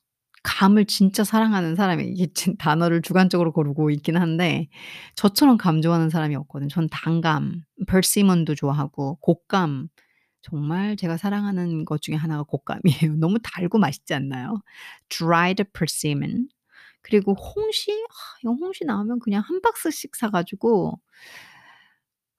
감을 0.44 0.86
진짜 0.86 1.24
사랑하는 1.24 1.75
사람이 1.75 2.06
이게 2.06 2.28
진 2.34 2.56
단어를 2.60 3.02
주관적으로 3.02 3.52
고르고 3.54 3.90
있긴 3.92 4.18
한데 4.18 4.68
저처럼 5.16 5.58
감 5.58 5.82
좋아하는 5.82 6.10
사람이 6.10 6.36
없거든요. 6.36 6.70
저는 6.70 6.90
단감, 6.92 7.64
persimmon도 7.88 8.56
좋아하고 8.56 9.18
곶감 9.22 9.88
정말 10.46 10.96
제가 10.96 11.18
사랑하는 11.18 11.86
것 11.86 12.02
중에 12.02 12.16
하나가 12.16 12.44
곶감이에요. 12.44 13.16
너무 13.20 13.40
달고 13.42 13.80
맛있지 13.80 14.14
않나요? 14.14 14.62
dried 15.10 15.64
persimmon 15.74 16.48
그리고 17.02 17.34
홍시 17.34 17.92
아 17.92 18.16
이거 18.44 18.54
홍시 18.54 18.86
나오면 18.86 19.20
그냥 19.20 19.44
1 19.48 19.62
박스씩 19.62 20.16
사 20.16 20.30
가지고 20.30 21.00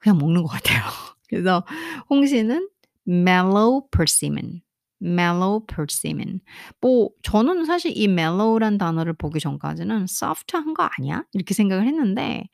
그냥 0.01 0.19
먹는 0.19 0.43
것 0.43 0.49
같아요. 0.49 0.83
그래서 1.29 1.65
홍시는 2.11 2.69
mallow 3.09 3.89
persimmon, 3.91 4.63
mallow 5.03 5.65
persimmon. 5.67 6.41
뭐 6.81 7.11
저는 7.23 7.65
사실 7.65 7.93
이 7.97 8.07
mellow란 8.09 8.79
단어를 8.79 9.13
보기 9.15 9.41
전까지는 9.41 10.05
'soft한 10.07 10.75
거 10.75 10.89
아니야?' 10.99 11.25
이렇게 11.33 11.55
생각을 11.55 11.87
했는데 11.87 12.49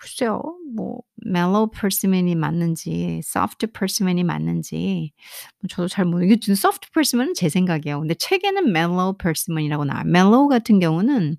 글쎄요. 0.00 0.40
뭐 0.74 1.00
mallow 1.26 1.70
persimmon이 1.70 2.34
맞는지 2.34 3.20
soft 3.22 3.66
persimmon이 3.66 4.24
맞는지 4.24 5.12
뭐 5.60 5.68
저도 5.68 5.88
잘 5.88 6.06
모르겠지만 6.06 6.54
soft 6.54 6.88
persimmon은 6.94 7.34
제 7.34 7.50
생각이에요. 7.50 8.00
근데 8.00 8.14
책에는 8.14 8.70
mallow 8.70 9.12
persimmon이라고 9.18 9.84
나와요. 9.84 10.04
mallow 10.06 10.48
같은 10.48 10.78
경우는 10.80 11.36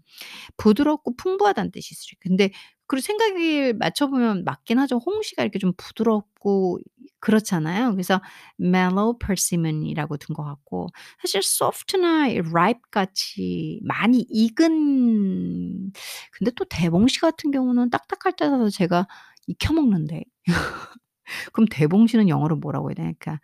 부드럽고 0.57 1.15
풍부하다는 1.15 1.71
뜻이 1.71 1.93
있어요. 1.93 2.17
근데 2.19 2.51
그리고 2.91 3.01
생각을 3.05 3.73
맞춰 3.75 4.07
보면 4.07 4.43
맞긴 4.45 4.79
하죠. 4.79 4.97
홍시가 5.05 5.43
이렇게 5.43 5.59
좀 5.59 5.73
부드럽고 5.77 6.79
그렇잖아요. 7.21 7.91
그래서 7.93 8.21
mallow 8.59 9.17
persimmon이라고 9.19 10.17
둔 10.17 10.35
것 10.35 10.43
같고 10.43 10.87
사실 11.21 11.39
soft나 11.39 12.27
이 12.29 12.39
ripe 12.39 12.81
같이 12.91 13.79
많이 13.83 14.21
익은 14.29 15.91
근데 16.33 16.51
또 16.57 16.65
대봉시 16.69 17.19
같은 17.21 17.51
경우는 17.51 17.89
딱딱할 17.91 18.33
때라도 18.37 18.69
제가 18.69 19.07
익혀 19.47 19.73
먹는데. 19.73 20.23
그럼 21.53 21.67
대봉시는 21.71 22.29
영어로 22.29 22.57
뭐라고 22.57 22.89
해야 22.91 22.95
되나? 22.95 23.13
그러니까 23.19 23.41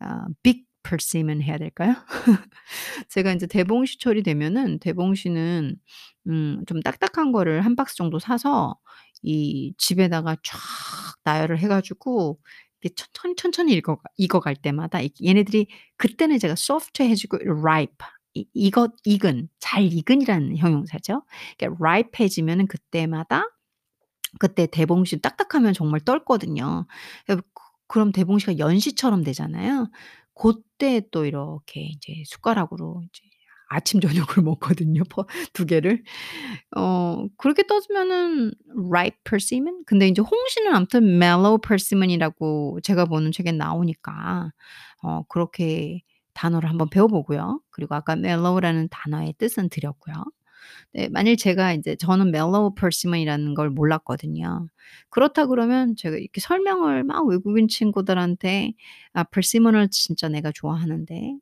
아 0.00 0.26
big 0.42 0.64
persimmon 0.84 1.42
해야 1.42 1.58
될까요? 1.58 1.94
제가 3.08 3.32
인제 3.32 3.46
대봉시철이 3.46 4.22
되면은 4.22 4.78
대봉시는 4.80 5.76
음 6.28 6.64
좀 6.66 6.80
딱딱한 6.82 7.32
거를 7.32 7.62
1 7.64 7.76
박스 7.76 7.96
정도 7.96 8.18
사서 8.18 8.76
이 9.22 9.74
집에다가 9.78 10.36
쫙 10.42 10.58
나열을 11.24 11.58
해 11.58 11.68
가지고 11.68 12.38
이렇게 12.80 12.94
천천히, 12.96 13.34
천천히 13.36 13.72
익어 13.74 13.98
익어갈 14.16 14.56
때마다 14.56 15.00
이 15.02 15.10
얘네들이 15.24 15.66
그때는 15.98 16.38
제가 16.38 16.52
soft해지고 16.54 17.38
ripe 17.62 17.96
이 18.34 18.46
익어 18.54 18.88
익은 19.04 19.48
잘 19.60 19.84
익은이라는 19.84 20.56
형용사죠. 20.58 21.24
그러니까 21.58 21.78
ripe해지면은 21.84 22.66
그때마다 22.68 23.44
그때 24.40 24.66
대봉시 24.66 25.20
딱딱하면 25.22 25.72
정말 25.74 26.00
떫거든요. 26.00 26.86
그 27.26 27.40
그럼 27.86 28.12
대봉시가 28.12 28.58
연시처럼 28.58 29.22
되잖아요. 29.24 29.88
고때 30.34 31.02
또 31.12 31.24
이렇게 31.26 31.82
이제 31.82 32.22
숟가락으로 32.26 33.02
이제 33.04 33.22
아침 33.70 34.00
저녁을 34.00 34.42
먹거든요 34.44 35.02
퍼 35.10 35.26
2 35.54 35.66
개를. 35.66 36.02
어 36.76 37.26
그렇게 37.38 37.66
떠지면은 37.66 38.52
ripe 38.90 39.18
persimmon? 39.24 39.84
근데 39.86 40.08
인제 40.08 40.22
홍시는 40.22 40.74
아무튼 40.74 41.04
mallow 41.16 41.58
persimmon이라고 41.60 42.80
제가 42.82 43.06
보는 43.06 43.32
책에 43.32 43.52
나오니까 43.52 44.52
어 45.04 45.22
그렇게 45.28 46.02
단어를 46.34 46.68
한번 46.70 46.90
배워 46.90 47.08
보고요. 47.08 47.60
그리고 47.70 47.94
아까 47.96 48.16
mellow라는 48.16 48.88
단어의 48.90 49.34
뜻은 49.38 49.68
드렸고요. 49.70 50.14
네 50.92 51.08
만일 51.08 51.36
제가 51.36 51.72
인제 51.72 51.96
저는 51.96 52.28
mallow 52.28 52.74
persimmon이라는 52.74 53.54
걸 53.54 53.70
몰랐거든요. 53.70 54.68
그렇다 55.10 55.46
그러면 55.46 55.96
제가 55.96 56.16
이렇게 56.16 56.40
설명을 56.40 57.04
막 57.04 57.26
외국인 57.26 57.68
친구들한테 57.68 58.74
아 59.14 59.24
persimmon을 59.24 59.88
진짜 59.90 60.28
내가 60.28 60.52
좋아하는데 60.52 61.36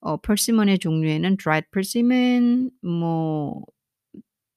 어 0.00 0.16
persimmon의 0.18 0.78
종류에는 0.80 1.36
dried 1.38 1.68
persimmon 1.72 2.70
뭐 2.82 3.62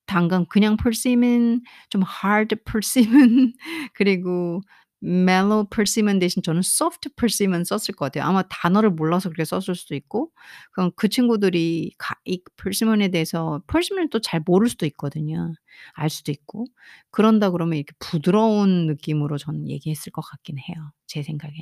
단감 0.07 0.45
그냥 0.47 0.77
persimmon 0.77 1.61
좀 1.89 2.03
hard 2.03 2.55
persimmon 2.65 3.53
그리고 3.93 4.61
mallow 5.03 5.65
persimmon 5.69 6.19
대신 6.19 6.41
저는 6.43 6.59
soft 6.59 7.09
persimmon 7.15 7.63
썼을 7.63 7.95
것 7.95 8.05
같아요. 8.05 8.25
아마 8.25 8.43
단어를 8.49 8.89
몰라서 8.91 9.29
그렇게 9.29 9.45
썼을 9.45 9.75
수도 9.75 9.95
있고 9.95 10.31
그럼 10.73 10.91
그 10.95 11.07
친구들이 11.09 11.93
가 11.97 12.15
이 12.25 12.41
persimmon에 12.57 13.09
대해서 13.09 13.61
persimmon을 13.67 14.09
또 14.09 14.19
잘 14.19 14.41
모를 14.45 14.67
수도 14.69 14.85
있거든요. 14.87 15.53
알 15.93 16.09
수도 16.09 16.31
있고. 16.31 16.65
그런다 17.11 17.49
그러면 17.51 17.77
이렇게 17.77 17.93
부드러운 17.99 18.87
느낌으로 18.87 19.37
저는 19.37 19.67
얘기했을 19.69 20.11
것 20.11 20.21
같긴 20.21 20.57
해요 20.59 20.75
제 21.07 21.23
생각엔. 21.23 21.55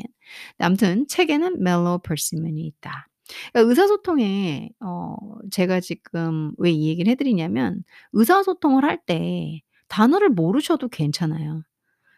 네 0.58 0.66
아무튼 0.66 1.08
책에는 1.08 1.58
mallow 1.62 2.00
persimmon이 2.04 2.62
있다. 2.68 3.08
그러니까 3.54 3.70
의사소통에 3.70 4.70
어 4.82 5.16
제가 5.52 5.80
지금 5.82 6.52
왜 6.58 6.72
이 6.72 6.88
얘기를 6.90 7.12
해 7.12 7.16
드리냐면 7.16 7.84
의사소통을 8.14 8.84
할 8.86 9.00
때 9.06 9.62
단어를 9.90 10.30
모르셔도 10.30 10.90
괜찮아요. 10.90 11.64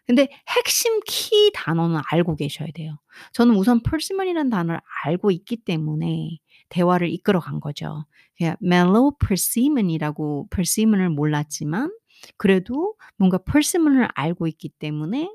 근데 0.09 0.29
핵심 0.57 1.01
키 1.07 1.51
단어는 1.55 2.01
알고 2.11 2.37
계셔야 2.37 2.69
돼요. 2.75 2.97
저는 3.33 3.55
우선 3.57 3.81
persimmon이라는 3.83 4.51
단어를 4.51 4.81
알고 5.05 5.31
있기 5.31 5.57
때문에 5.57 6.39
대화를 6.69 7.09
이끌어 7.11 7.39
간 7.41 7.59
거죠. 7.61 8.05
그냥 8.37 8.57
mallow 8.63 9.11
persimmon이라고 9.19 10.49
persimmon을 10.51 11.11
몰랐지만 11.11 11.91
그래도 12.37 12.95
뭔가 13.17 13.39
persimmon을 13.39 14.09
알고 14.15 14.47
있기 14.47 14.69
때문에 14.79 15.31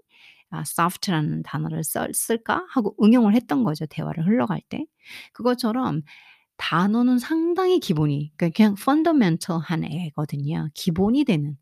'아 0.51 0.63
soft라는 0.63 1.45
단어를 1.45 1.85
썰 1.85 2.15
쓸까?' 2.15 2.67
하고 2.71 2.97
응용을 3.03 3.35
했던 3.35 3.65
거죠 3.65 3.87
대화를 3.87 4.27
흘러갈 4.27 4.63
때. 4.71 4.87
그것처럼 5.35 6.03
단어는 6.59 7.19
상당히 7.21 7.81
기본이 7.81 8.33
그러니까 8.39 8.57
그냥 8.57 8.75
fundamental한 8.79 9.85
애거든요. 9.85 10.71
기본이 10.75 11.25
되는 11.27 11.59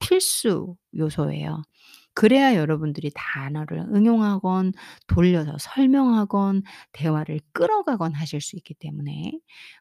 필수 0.00 0.76
요소예요. 0.96 1.62
그래야 2.14 2.54
여러분들이 2.56 3.10
단어를 3.14 3.78
응용하건 3.94 4.72
돌려서 5.06 5.56
설명하건 5.58 6.62
대화를 6.92 7.40
끌어가건 7.52 8.14
하실 8.14 8.40
수 8.40 8.56
있기 8.56 8.74
때문에 8.74 9.32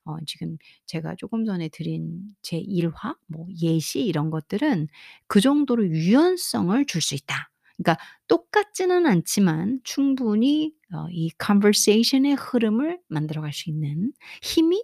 어 0.05 0.17
지금 0.25 0.57
제가 0.85 1.15
조금 1.17 1.45
전에 1.45 1.69
드린 1.69 2.21
제 2.41 2.57
일화 2.57 3.15
뭐 3.27 3.47
예시 3.61 4.01
이런 4.05 4.29
것들은 4.31 4.87
그 5.27 5.41
정도로 5.41 5.87
유연성을 5.87 6.85
줄 6.85 7.01
수 7.01 7.15
있다. 7.15 7.49
그러니까 7.77 8.03
똑같지는 8.27 9.05
않지만 9.05 9.79
충분히 9.85 10.73
어이 10.93 11.29
conversation의 11.43 12.33
흐름을 12.35 12.99
만들어갈 13.07 13.53
수 13.53 13.69
있는 13.69 14.11
힘이 14.41 14.83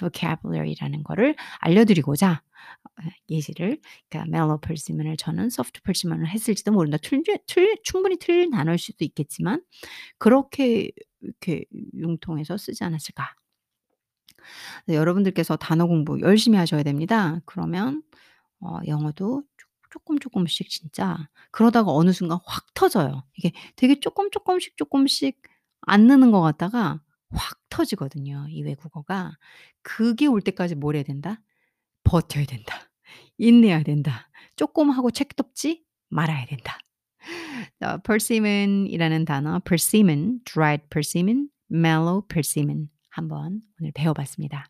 vocabulary라는 0.00 1.04
거를 1.04 1.34
알려드리고자 1.60 2.42
어 2.84 3.02
예시를 3.30 3.80
그러니까 4.10 4.28
mallow 4.36 4.60
persimmon을 4.60 5.16
저는 5.18 5.46
soft 5.46 5.82
persimmon을 5.84 6.28
했을지도 6.28 6.72
모른다. 6.72 6.98
틀리 7.02 7.22
틀 7.46 7.76
충분히 7.84 8.18
틀린 8.18 8.50
단어일 8.50 8.78
수도 8.78 9.04
있겠지만 9.04 9.62
그렇게 10.18 10.90
이렇게 11.22 11.64
융통해서 11.94 12.56
쓰지 12.58 12.84
않았을까. 12.84 13.34
네 14.86 14.96
여러분들께서 14.96 15.56
단어 15.56 15.86
공부 15.86 16.20
열심히 16.20 16.58
하셔야 16.58 16.82
됩니다. 16.82 17.40
그러면 17.46 18.02
어 18.60 18.80
영어도 18.88 19.42
쪼 19.58 19.66
쪼끔 19.90 20.18
쪼끔씩 20.20 20.70
진짜 20.70 21.18
그러다가 21.52 21.92
어느 21.92 22.12
순간 22.12 22.38
확 22.46 22.66
터져요. 22.74 23.24
이게 23.36 23.52
되게 23.76 24.00
쪼끔 24.00 24.30
쪼끔씩 24.32 24.76
쪼끔씩 24.78 25.40
안 25.82 26.06
느는 26.08 26.30
것 26.32 26.40
같다가 26.42 27.00
확 27.32 27.58
터지거든요 27.70 28.46
이 28.50 28.62
외국어가. 28.62 29.32
그게 29.82 30.26
올 30.26 30.40
때까지 30.42 30.74
뭘 30.74 30.96
해야 30.96 31.02
된다? 31.04 31.40
버텨야 32.04 32.44
된다. 32.46 32.74
인내해야 33.38 33.82
된다. 33.82 34.28
쪼끔 34.56 34.90
하고 34.90 35.10
책 35.10 35.36
덮지 35.36 35.84
말아야 36.10 36.46
된다. 36.46 36.78
어 37.82 37.98
persimmon이라는 37.98 39.24
단어 39.24 39.60
persimmon, 39.60 40.40
dried 40.44 40.84
persimmon, 40.90 41.48
mellow 41.70 42.22
persimmon 42.28 42.88
한번 43.10 43.60
오늘 43.80 43.92
배워 43.94 44.14
봤습니다. 44.14 44.66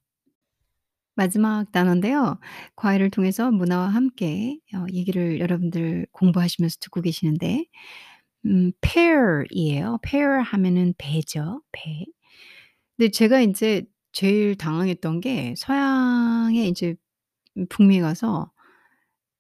마지막 1.15 1.71
단어인데요. 1.73 2.39
과외를 2.77 3.11
통해서 3.11 3.51
문화와 3.51 3.89
함께 3.89 4.59
어 4.75 4.87
얘기를 4.93 5.41
여러분들 5.41 6.07
공부하시면서 6.13 6.79
듣고 6.81 7.03
계시는데 7.03 7.67
음 8.47 8.73
pear 8.81 9.45
이에요. 9.51 9.99
pear 10.03 10.43
하면은 10.43 10.95
배죠, 10.99 11.63
배. 11.73 12.07
근데 13.03 13.11
제가 13.11 13.41
인제 13.41 13.85
제일 14.13 14.55
당황했던 14.57 15.21
게 15.21 15.55
서양에 15.57 16.65
인제 16.69 16.95
음 17.59 17.67
북미에 17.69 18.01
가서 18.03 18.53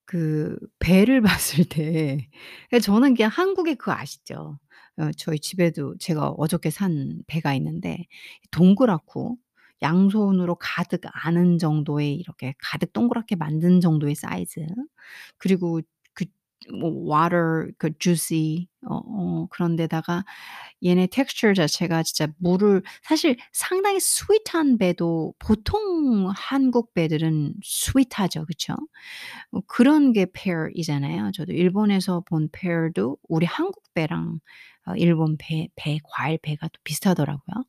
그 0.06 0.58
배를 0.80 1.22
봤을 1.22 1.64
때그 1.66 2.80
저는 2.82 3.14
그냥 3.14 3.30
한국의 3.32 3.76
그거 3.76 3.92
아시죠? 3.92 4.58
어 4.98 5.10
저희 5.18 5.38
집에도 5.40 5.96
제가 5.98 6.30
어저께 6.30 6.70
산 6.70 7.22
배가 7.28 7.54
있는데 7.54 8.06
동그랗고 8.52 9.38
양손으로 9.82 10.56
가득 10.56 11.00
안은 11.12 11.58
정도의 11.58 12.14
이렇게 12.16 12.54
가득 12.58 12.92
동그랗게 12.92 13.36
만든 13.36 13.80
정도의 13.80 14.14
사이즈. 14.16 14.60
그리고 15.38 15.80
그 16.01 16.01
뭐 16.70 16.90
water 16.90 17.72
그 17.78 17.90
juicy 17.98 18.68
어 18.86 18.96
어 19.04 19.46
그런 19.50 19.76
데다가 19.76 20.24
얘네 20.84 21.08
texture 21.08 21.54
자체가 21.54 22.02
진짜 22.04 22.28
물을 22.38 22.82
사실 23.02 23.36
상당히 23.52 24.00
sweet한 24.00 24.78
배도 24.78 25.34
보통 25.38 26.30
한국 26.36 26.94
배들은 26.94 27.54
스윗하죠. 27.64 28.46
그쵸? 28.46 28.74
어 29.52 29.60
그런 29.66 30.12
게 30.12 30.26
pear이잖아요. 30.26 31.32
저도 31.34 31.52
일본에서 31.52 32.22
본 32.26 32.48
pear도 32.52 33.18
우리 33.28 33.46
한국 33.46 33.82
배랑 33.94 34.40
어 34.86 34.94
일본 34.96 35.36
배 35.38 35.68
배 35.76 35.98
과일 36.04 36.38
배가 36.42 36.68
또 36.68 36.80
비슷하더라고요. 36.84 37.64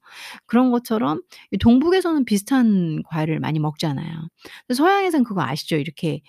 그런 0.45 0.71
것처럼 0.71 1.21
이 1.51 1.57
동북에서는 1.57 2.25
비슷한 2.25 3.03
과일을 3.09 3.39
많이 3.39 3.59
먹잖아요. 3.59 4.29
서양에서는 4.73 5.23
그거 5.25 5.41
아시죠? 5.43 5.77
이렇게 5.77 6.21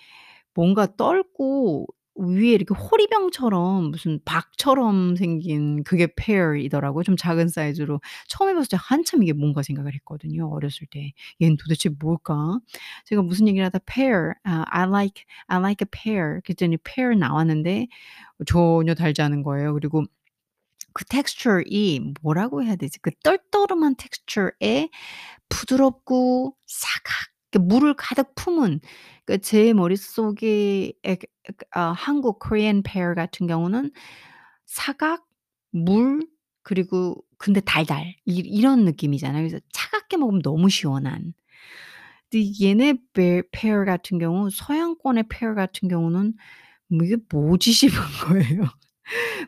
뭔가 0.53 0.85
떫고 0.87 1.87
위에 2.15 2.51
이렇게 2.53 2.73
호리병처럼 2.75 3.91
무슨 3.91 4.19
박처럼 4.25 5.15
생긴 5.17 5.83
그게 5.83 6.07
pear이더라고요 6.07 7.03
좀 7.03 7.17
작은 7.17 7.49
사이즈로. 7.49 7.99
처음에 8.29 8.53
봤을 8.53 8.69
때 8.69 8.77
한참 8.79 9.23
'이게 9.23 9.33
뭔가.' 9.33 9.63
생각을 9.63 9.93
했거든요 9.95 10.49
어렸을 10.51 10.87
때. 10.91 11.11
'얘는 11.41 11.57
도대체 11.57 11.89
뭘까?' 11.99 12.59
제가 13.05 13.21
무슨 13.21 13.47
얘기를 13.49 13.65
하다 13.65 13.79
pear 13.85 14.33
아 14.43 14.63
"I 14.69 14.83
like 14.87 15.23
I 15.47 15.59
like 15.59 15.85
a 15.85 15.89
pear." 15.91 16.41
그랬더니 16.45 16.77
pear 16.77 17.15
나왔는데 17.17 17.87
전혀 18.47 18.93
달지 18.95 19.21
않은 19.23 19.43
거예요. 19.43 19.73
그리고 19.75 20.03
그 20.93 21.05
texture이 21.05 22.01
뭐라고 22.23 22.63
해야 22.63 22.75
되지? 22.77 22.99
그 23.01 23.11
떨떠름한 23.23 23.95
texture에 23.97 24.89
부드럽고 25.49 26.55
사각 26.67 27.13
그 27.51 27.57
물을 27.59 27.93
가득 27.95 28.33
품은 28.35 28.79
그제 29.25 29.73
머릿속에 29.73 30.93
에그그아 31.03 31.93
한국 31.93 32.39
Korean 32.45 32.83
pear 32.83 33.15
같은 33.15 33.47
경우는 33.47 33.91
사각, 34.65 35.25
물 35.71 36.27
그리고 36.63 37.17
근데 37.37 37.59
달달 37.61 38.15
이 38.25 38.37
이런 38.39 38.85
느낌이잖아요. 38.85 39.41
그래서 39.47 39.59
차갑게 39.73 40.17
먹으면 40.17 40.41
너무 40.43 40.69
시원한. 40.69 41.33
근데 42.31 42.51
얘네 42.63 42.95
베 43.13 43.43
pear 43.51 43.85
같은 43.85 44.19
경우 44.19 44.49
서양권의 44.51 45.25
pear 45.29 45.55
같은 45.55 45.89
경우는 45.89 46.33
뭐 46.89 47.05
'이게 47.05 47.17
뭐지?' 47.31 47.73
싶은 47.73 48.01
거예요. 48.27 48.63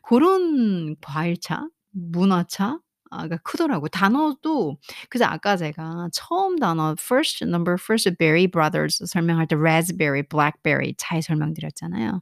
고런 0.03 0.95
과일차, 1.01 1.69
문화차 1.91 2.79
아가 3.12 3.38
크더라고요. 3.38 3.89
단어도 3.89 4.78
그래서 5.10 5.26
아까 5.26 5.58
제가 5.58 6.10
처음 6.13 6.58
단어 6.58 6.96
first 7.00 7.43
number 7.46 7.76
first 7.80 8.10
berry 8.17 8.48
brothers 8.48 9.02
설명할 9.06 9.48
때 9.48 9.56
raspberry, 9.56 10.24
blackberry 10.24 10.93
차이 10.98 11.22
설명드렸잖아요. 11.22 12.22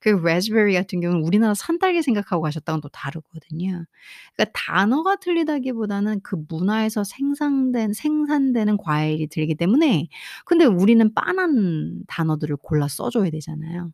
그 0.00 0.10
raspberry 0.20 0.74
같은 0.74 1.00
경우는 1.00 1.22
우리나라 1.24 1.54
산딸기 1.54 2.02
생각하고 2.02 2.42
가셨다가는 2.42 2.80
또 2.80 2.88
다르거든요. 2.88 3.84
그러니까 4.36 4.52
단어가 4.54 5.16
틀리다기보다는 5.16 6.20
그 6.22 6.36
문화에서 6.48 7.04
생산된 7.04 7.92
생산되는 7.92 8.76
과일이 8.78 9.26
들리기 9.28 9.54
때문에 9.56 10.08
근데 10.44 10.64
우리는 10.64 11.12
빤한 11.14 12.04
단어들을 12.08 12.56
골라 12.56 12.88
써 12.88 13.10
줘야 13.10 13.30
되잖아요. 13.30 13.92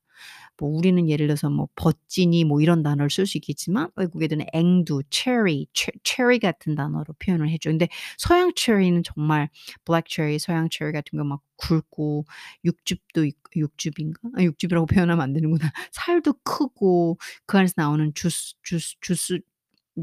뭐 0.58 0.70
우리는 0.70 1.08
예를 1.08 1.26
들어서 1.26 1.50
뭐 1.50 1.68
버찌니 1.76 2.44
뭐 2.44 2.60
이런 2.60 2.82
단어를 2.82 3.10
쓸 3.10 3.26
수 3.26 3.38
있겠지만 3.38 3.90
외국 3.96 4.22
애들은 4.22 4.46
앵두, 4.52 5.02
체리, 5.10 5.66
체 5.74 5.90
체리 6.04 6.38
같은 6.38 6.74
단어로 6.74 7.14
표현을 7.18 7.48
해 7.50 7.58
줘요. 7.58 7.72
근데 7.74 7.88
서양 8.18 8.52
체리는 8.54 9.02
정말 9.04 9.48
black 9.84 10.06
cherry, 10.08 10.38
서양 10.38 10.68
체리 10.70 10.92
같은 10.92 11.18
거 11.18 11.24
막 11.24 11.40
굵고 11.56 12.24
육즙도 12.64 13.28
육즙인가? 13.56 14.20
아 14.36 14.42
육즙이라고 14.42 14.86
표현하면 15.10 15.20
안 15.22 15.32
되는구나. 15.32 15.70
살도 15.92 16.34
크고 16.44 17.18
그 17.46 17.58
안에서 17.58 17.74
나오는 17.76 18.12
주스 18.14 18.54
주스 18.62 18.96
주스 19.00 19.40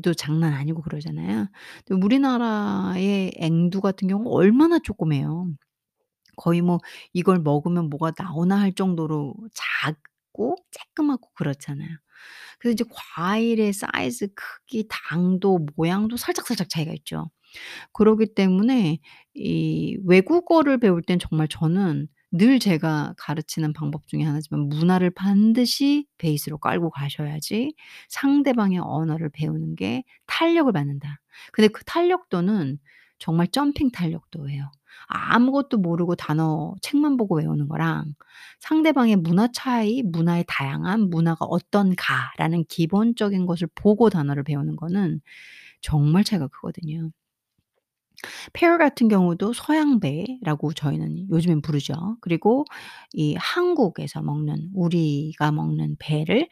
도 0.04 0.14
장난 0.14 0.54
아니고 0.54 0.82
그러잖아요. 0.84 1.48
근데 1.86 2.06
우리나라의 2.06 3.34
앵두 3.38 3.82
같은 3.82 4.08
경우는 4.08 4.32
얼마나 4.32 4.80
조그매요. 4.80 5.50
거의 6.38 6.62
뭐 6.62 6.80
'이걸 7.14 7.40
먹으면 7.40 7.90
뭐가 7.90 8.14
나오나.' 8.18 8.60
할 8.62 8.74
정도로 8.74 9.36
작 9.54 9.98
고 10.40 10.56
쬐끄맣고 10.96 11.34
그렇잖아요. 11.36 11.90
그래서 12.60 12.74
이제 12.74 12.86
과일의 13.16 13.74
사이즈, 13.74 14.28
크기, 14.36 14.86
당도, 14.90 15.68
모양도 15.76 16.18
살짝살짝 16.18 16.70
차이가 16.70 16.94
있죠. 16.94 17.30
그러기 17.94 18.36
때문에 18.36 19.00
이 19.36 19.98
외국어를 20.06 20.80
배울 20.80 21.02
땐 21.02 21.20
정말 21.20 21.48
저는 21.50 22.08
늘 22.32 22.60
제가 22.60 23.16
가르치는 23.18 23.74
방법 23.74 24.08
중에 24.08 24.24
하나지만 24.24 24.70
문화를 24.70 25.10
반드시 25.12 26.06
베이스로 26.20 26.60
깔고 26.60 26.92
가셔야지 26.92 27.74
상대방의 28.10 28.80
언어를 28.80 29.30
배우는 29.30 29.76
게 29.76 30.04
탄력을 30.28 30.72
받는다. 30.72 31.20
근데 31.52 31.68
그 31.70 31.84
탄력도는 31.86 32.80
정말 33.20 33.48
점핑 33.50 33.92
탄력도예요. 33.92 34.72
아무것도 35.08 35.78
모르고 35.80 36.16
단어 36.16 36.76
책만 36.82 37.18
보고 37.18 37.38
외우는 37.38 37.68
거랑 37.68 38.16
상대방의 38.60 39.18
문화 39.18 39.48
차이, 39.54 40.02
문화의 40.04 40.46
다양함, 40.48 41.10
'문화가 41.10 41.46
어떤가.'라는 41.46 42.66
기본적인 42.70 43.46
것을 43.46 43.68
보고 43.76 44.10
단어를 44.10 44.44
배우는 44.44 44.76
거는 44.76 45.22
정말 45.82 46.24
차이가 46.24 46.48
크거든요. 46.48 47.12
pear 48.54 48.78
같은 48.78 49.08
경우도 49.08 49.54
서양배라고 49.54 50.74
저희는 50.74 51.30
요즘엔 51.30 51.62
부르죠. 51.62 52.18
그리고 52.22 52.66
이 53.14 53.36
한국에서 53.36 54.22
먹는 54.22 54.70
우리가 54.74 55.52
먹는 55.52 55.96
배를 56.00 56.48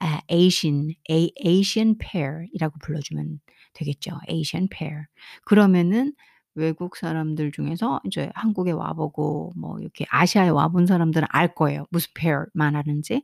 아 0.00 0.20
Asian 0.32 0.90
A 1.10 1.32
Asian 1.46 1.98
pear이라고 1.98 2.78
불러주면 2.82 3.40
되겠죠. 3.74 4.18
Asian 4.28 4.68
pear. 4.70 5.04
그러면은 5.44 6.12
외국 6.54 6.96
사람들 6.96 7.52
중에서 7.52 8.00
이제 8.06 8.30
한국에 8.34 8.72
와 8.72 8.92
보고 8.92 9.52
뭐 9.56 9.78
이렇게 9.80 10.04
아시아에 10.10 10.48
와본 10.48 10.86
사람들은 10.86 11.28
알 11.30 11.54
거예요, 11.54 11.86
무슨 11.90 12.10
pear 12.14 12.44
말하는지. 12.54 13.22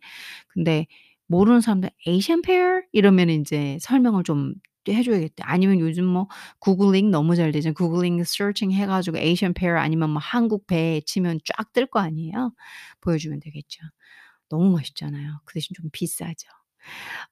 근데 0.48 0.86
모르는 1.28 1.60
사람들 1.60 1.90
"Asian 2.08 2.42
pear?" 2.42 2.82
이러면은 2.92 3.34
인제 3.34 3.78
설명을 3.80 4.24
좀 4.24 4.54
해 4.88 5.02
줘야겠다. 5.02 5.42
아니면 5.50 5.80
요즘 5.80 6.04
뭐 6.06 6.28
구글링 6.60 7.10
너무 7.10 7.34
잘 7.34 7.50
되잖아요. 7.50 7.74
구글링 7.74 8.22
서칭 8.22 8.70
해 8.70 8.86
가지고 8.86 9.18
Asian 9.18 9.52
pear 9.52 9.76
아니면 9.80 10.10
뭐 10.10 10.20
한국 10.22 10.64
배 10.68 11.00
치면 11.04 11.40
쫙 11.44 11.72
뜰 11.72 11.86
거 11.88 11.98
아니에요. 11.98 12.52
보여주면 13.00 13.40
되겠죠. 13.40 13.82
너무 14.48 14.70
맛있잖아요. 14.72 15.40
그 15.44 15.54
대신 15.54 15.74
좀 15.74 15.90
비싸죠. 15.92 16.48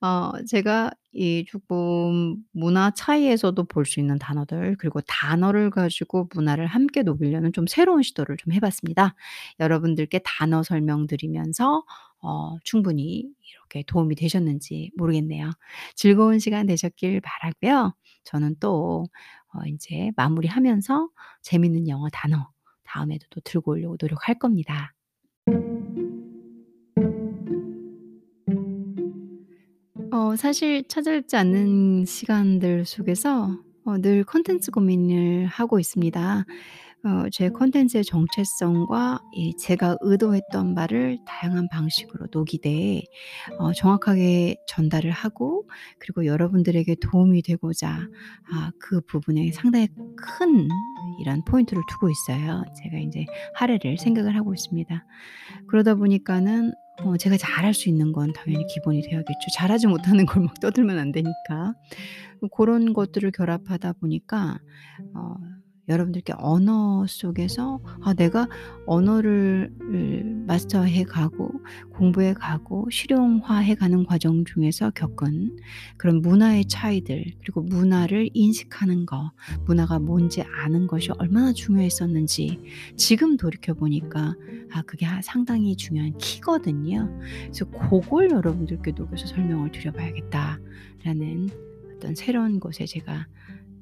어 0.01 0.33
제가 0.47 0.91
이 1.13 1.45
쪼끔 1.49 2.37
문화 2.53 2.91
차이에서도 2.93 3.63
볼 3.65 3.85
수 3.87 4.01
있는 4.01 4.19
단어들 4.19 4.77
그리고 4.79 5.01
단어를 5.03 5.71
가지고 5.71 6.29
문화를 6.35 6.67
함께 6.67 7.03
녹이려는 7.03 7.53
좀 7.53 7.67
새로운 7.67 8.03
시도를 8.03 8.37
좀 8.39 8.53
해 8.55 8.61
봤습니다. 8.61 9.15
여러분들께 9.61 10.21
단어 10.25 10.63
설명드리면서 10.63 11.85
어 12.23 12.57
충분히 12.65 13.27
이렇게 13.53 13.85
도움이 13.87 14.15
되셨는지 14.17 14.91
모르겠네요. 14.97 15.51
즐거운 15.97 16.39
시간 16.39 16.67
되셨길 16.67 17.21
바라고요. 17.23 17.95
저는 18.25 18.57
또 18.61 19.07
어 19.57 19.61
인제 19.67 20.11
마무리하면서 20.17 21.09
재밌는 21.43 21.89
영어 21.89 22.09
단어 22.13 22.49
다음에도 22.85 23.27
또 23.31 23.41
들고 23.45 23.73
오려고 23.73 23.97
노력할 24.01 24.39
겁니다. 24.39 24.93
어 30.35 30.37
사실 30.37 30.83
찾아뵙지 30.89 31.37
않는 31.37 32.07
시간들 32.07 32.85
속에서 32.87 33.57
어늘 33.85 34.25
콘텐츠 34.25 34.73
고민을 34.73 35.47
하고 35.47 35.79
있습니다. 35.79 36.45
어제 37.05 37.51
콘텐츠의 37.51 38.03
정체성과 38.03 39.21
이 39.35 39.55
제가 39.59 39.99
의도했던 40.01 40.75
바를 40.75 41.19
다양한 41.25 41.69
방식으로 41.69 42.27
녹이되 42.33 43.03
어 43.59 43.73
정확하게 43.75 44.57
전달을 44.67 45.13
하고 45.13 45.69
그리고 46.01 46.27
여러분들에게 46.27 46.97
도움이 47.01 47.43
되고자 47.43 48.09
아 48.53 48.73
그 48.81 49.01
부분에 49.03 49.53
상당히 49.53 49.87
큰 50.17 50.69
이런 51.21 51.45
포인트를 51.45 51.81
두고 51.89 52.11
있어요. 52.11 52.65
제가 52.83 52.99
인제 52.99 53.27
할애를 53.55 53.99
생각을 53.99 54.35
하고 54.37 54.53
있습니다. 54.53 55.07
그러다 55.69 55.95
보니까는 55.95 56.73
어 57.03 57.17
제가 57.17 57.37
잘할 57.37 57.75
수 57.75 57.89
있는 57.89 58.13
건 58.13 58.33
당연히 58.33 58.67
기본이 58.67 59.03
돼야겠죠. 59.03 59.51
잘하지 59.55 59.87
못하는 59.89 60.27
걸 60.27 60.43
막 60.45 60.61
떠들면 60.61 60.99
안 60.99 61.13
되니까. 61.13 61.75
그 62.41 62.49
고런 62.49 62.93
것들을 62.93 63.31
결합하다 63.33 63.95
보니까 63.95 64.59
어 65.15 65.35
여러분들께 65.89 66.33
언어 66.39 67.05
속에서 67.07 67.81
아 68.03 68.15
내가 68.15 68.49
언어를 68.87 69.73
을 69.83 70.45
마스터해 70.47 71.05
가고 71.05 71.51
공부해 71.93 72.35
가고 72.35 72.89
실용화해 72.91 73.75
가는 73.75 74.05
과정 74.05 74.45
중에서 74.45 74.91
겪은 74.91 75.57
그런 75.97 76.23
문화의 76.23 76.67
차이들 76.67 77.25
그리고 77.41 77.63
문화를 77.63 78.31
인식하는 78.33 79.07
거 79.07 79.33
문화가 79.67 79.99
뭔지 79.99 80.43
아는 80.43 80.87
것이 80.87 81.11
얼마나 81.19 81.53
중요했었는지 81.53 82.61
지금 82.97 83.37
돌이켜 83.37 83.75
보니까 83.75 84.35
아 84.73 84.83
그게 84.83 85.07
하 85.07 85.21
상당히 85.23 85.77
중요한 85.77 86.17
키거든요. 86.19 87.09
그래서 87.45 87.65
고걸 87.67 88.31
여러분들께 88.31 88.93
녹여서 88.93 89.27
설명을 89.27 89.71
드려 89.71 89.93
봐야겠다라는 89.93 91.49
어떤 91.95 92.15
새로운 92.15 92.61
곳에 92.61 92.87
제가 92.87 93.27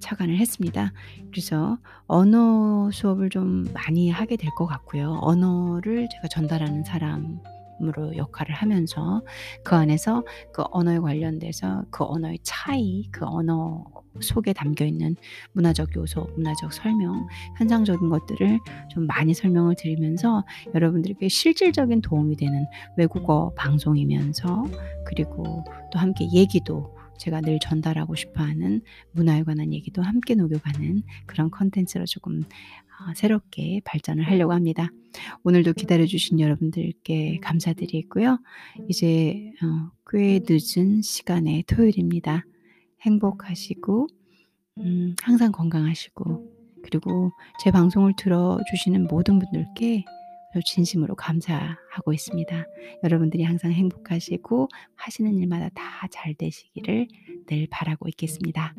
착안을 0.02 0.36
했습니다. 0.36 0.92
그래서 1.30 1.78
언어 2.06 2.90
수업을 2.92 3.30
좀 3.30 3.64
많이 3.72 4.10
하게 4.10 4.36
될 4.36 4.50
것 4.56 4.66
같고요. 4.66 5.18
언어를 5.22 6.08
제가 6.10 6.28
전달하는 6.28 6.84
사람 6.84 7.40
으로 7.82 8.16
역할을 8.16 8.54
하면서 8.54 9.22
그 9.64 9.74
안에서 9.74 10.24
그 10.52 10.62
언어에 10.70 10.98
관련돼서 11.00 11.82
그 11.90 12.04
언어의 12.04 12.38
차이, 12.44 13.08
그 13.10 13.24
언어 13.24 13.84
속에 14.20 14.52
담겨 14.52 14.84
있는 14.84 15.16
문화적 15.52 15.96
요소, 15.96 16.28
문화적 16.36 16.72
설명, 16.72 17.26
현상적인 17.58 18.08
것들을 18.08 18.60
좀 18.88 19.06
많이 19.06 19.34
설명을 19.34 19.74
드리면서 19.76 20.44
여러분들에게 20.74 21.26
실질적인 21.28 22.02
도움이 22.02 22.36
되는 22.36 22.66
외국어 22.96 23.52
방송이면서 23.56 24.64
그리고 25.04 25.64
또 25.92 25.98
함께 25.98 26.28
얘기도 26.32 26.94
제가 27.22 27.40
늘 27.40 27.60
전달하고 27.60 28.16
싶어 28.16 28.42
하는 28.42 28.80
문화에 29.12 29.44
관한 29.44 29.72
얘기도 29.72 30.02
함께 30.02 30.34
녹여가는 30.34 31.04
그런 31.26 31.50
콘텐츠로 31.50 32.04
조금 32.04 32.40
어 32.40 33.14
새롭게 33.14 33.80
발전을 33.84 34.24
하려고 34.26 34.52
합니다. 34.52 34.90
오늘도 35.44 35.74
기다려 35.74 36.04
주신 36.04 36.40
여러분들께 36.40 37.38
감사드리고요. 37.40 38.40
이제 38.88 39.52
어꽤 40.04 40.40
늦은 40.48 41.02
시간의 41.02 41.62
토요일입니다. 41.68 42.44
행복하시고 43.02 44.08
음 44.78 45.14
항상 45.22 45.52
건강하시고 45.52 46.50
그리고 46.82 47.30
제 47.62 47.70
방송을 47.70 48.14
들어 48.18 48.58
주시는 48.68 49.06
모든 49.06 49.38
분들께 49.38 50.04
어 50.08 50.21
진심으로 50.60 51.14
감사하고 51.14 52.12
있습니다. 52.12 52.66
여러분들이 53.04 53.44
항상 53.44 53.72
행복하시고 53.72 54.68
하시는 54.96 55.34
일마다 55.34 55.68
다 55.70 56.08
잘 56.10 56.34
되시기를 56.34 57.08
늘 57.46 57.66
바라고 57.70 58.08
있겠습니다. 58.08 58.74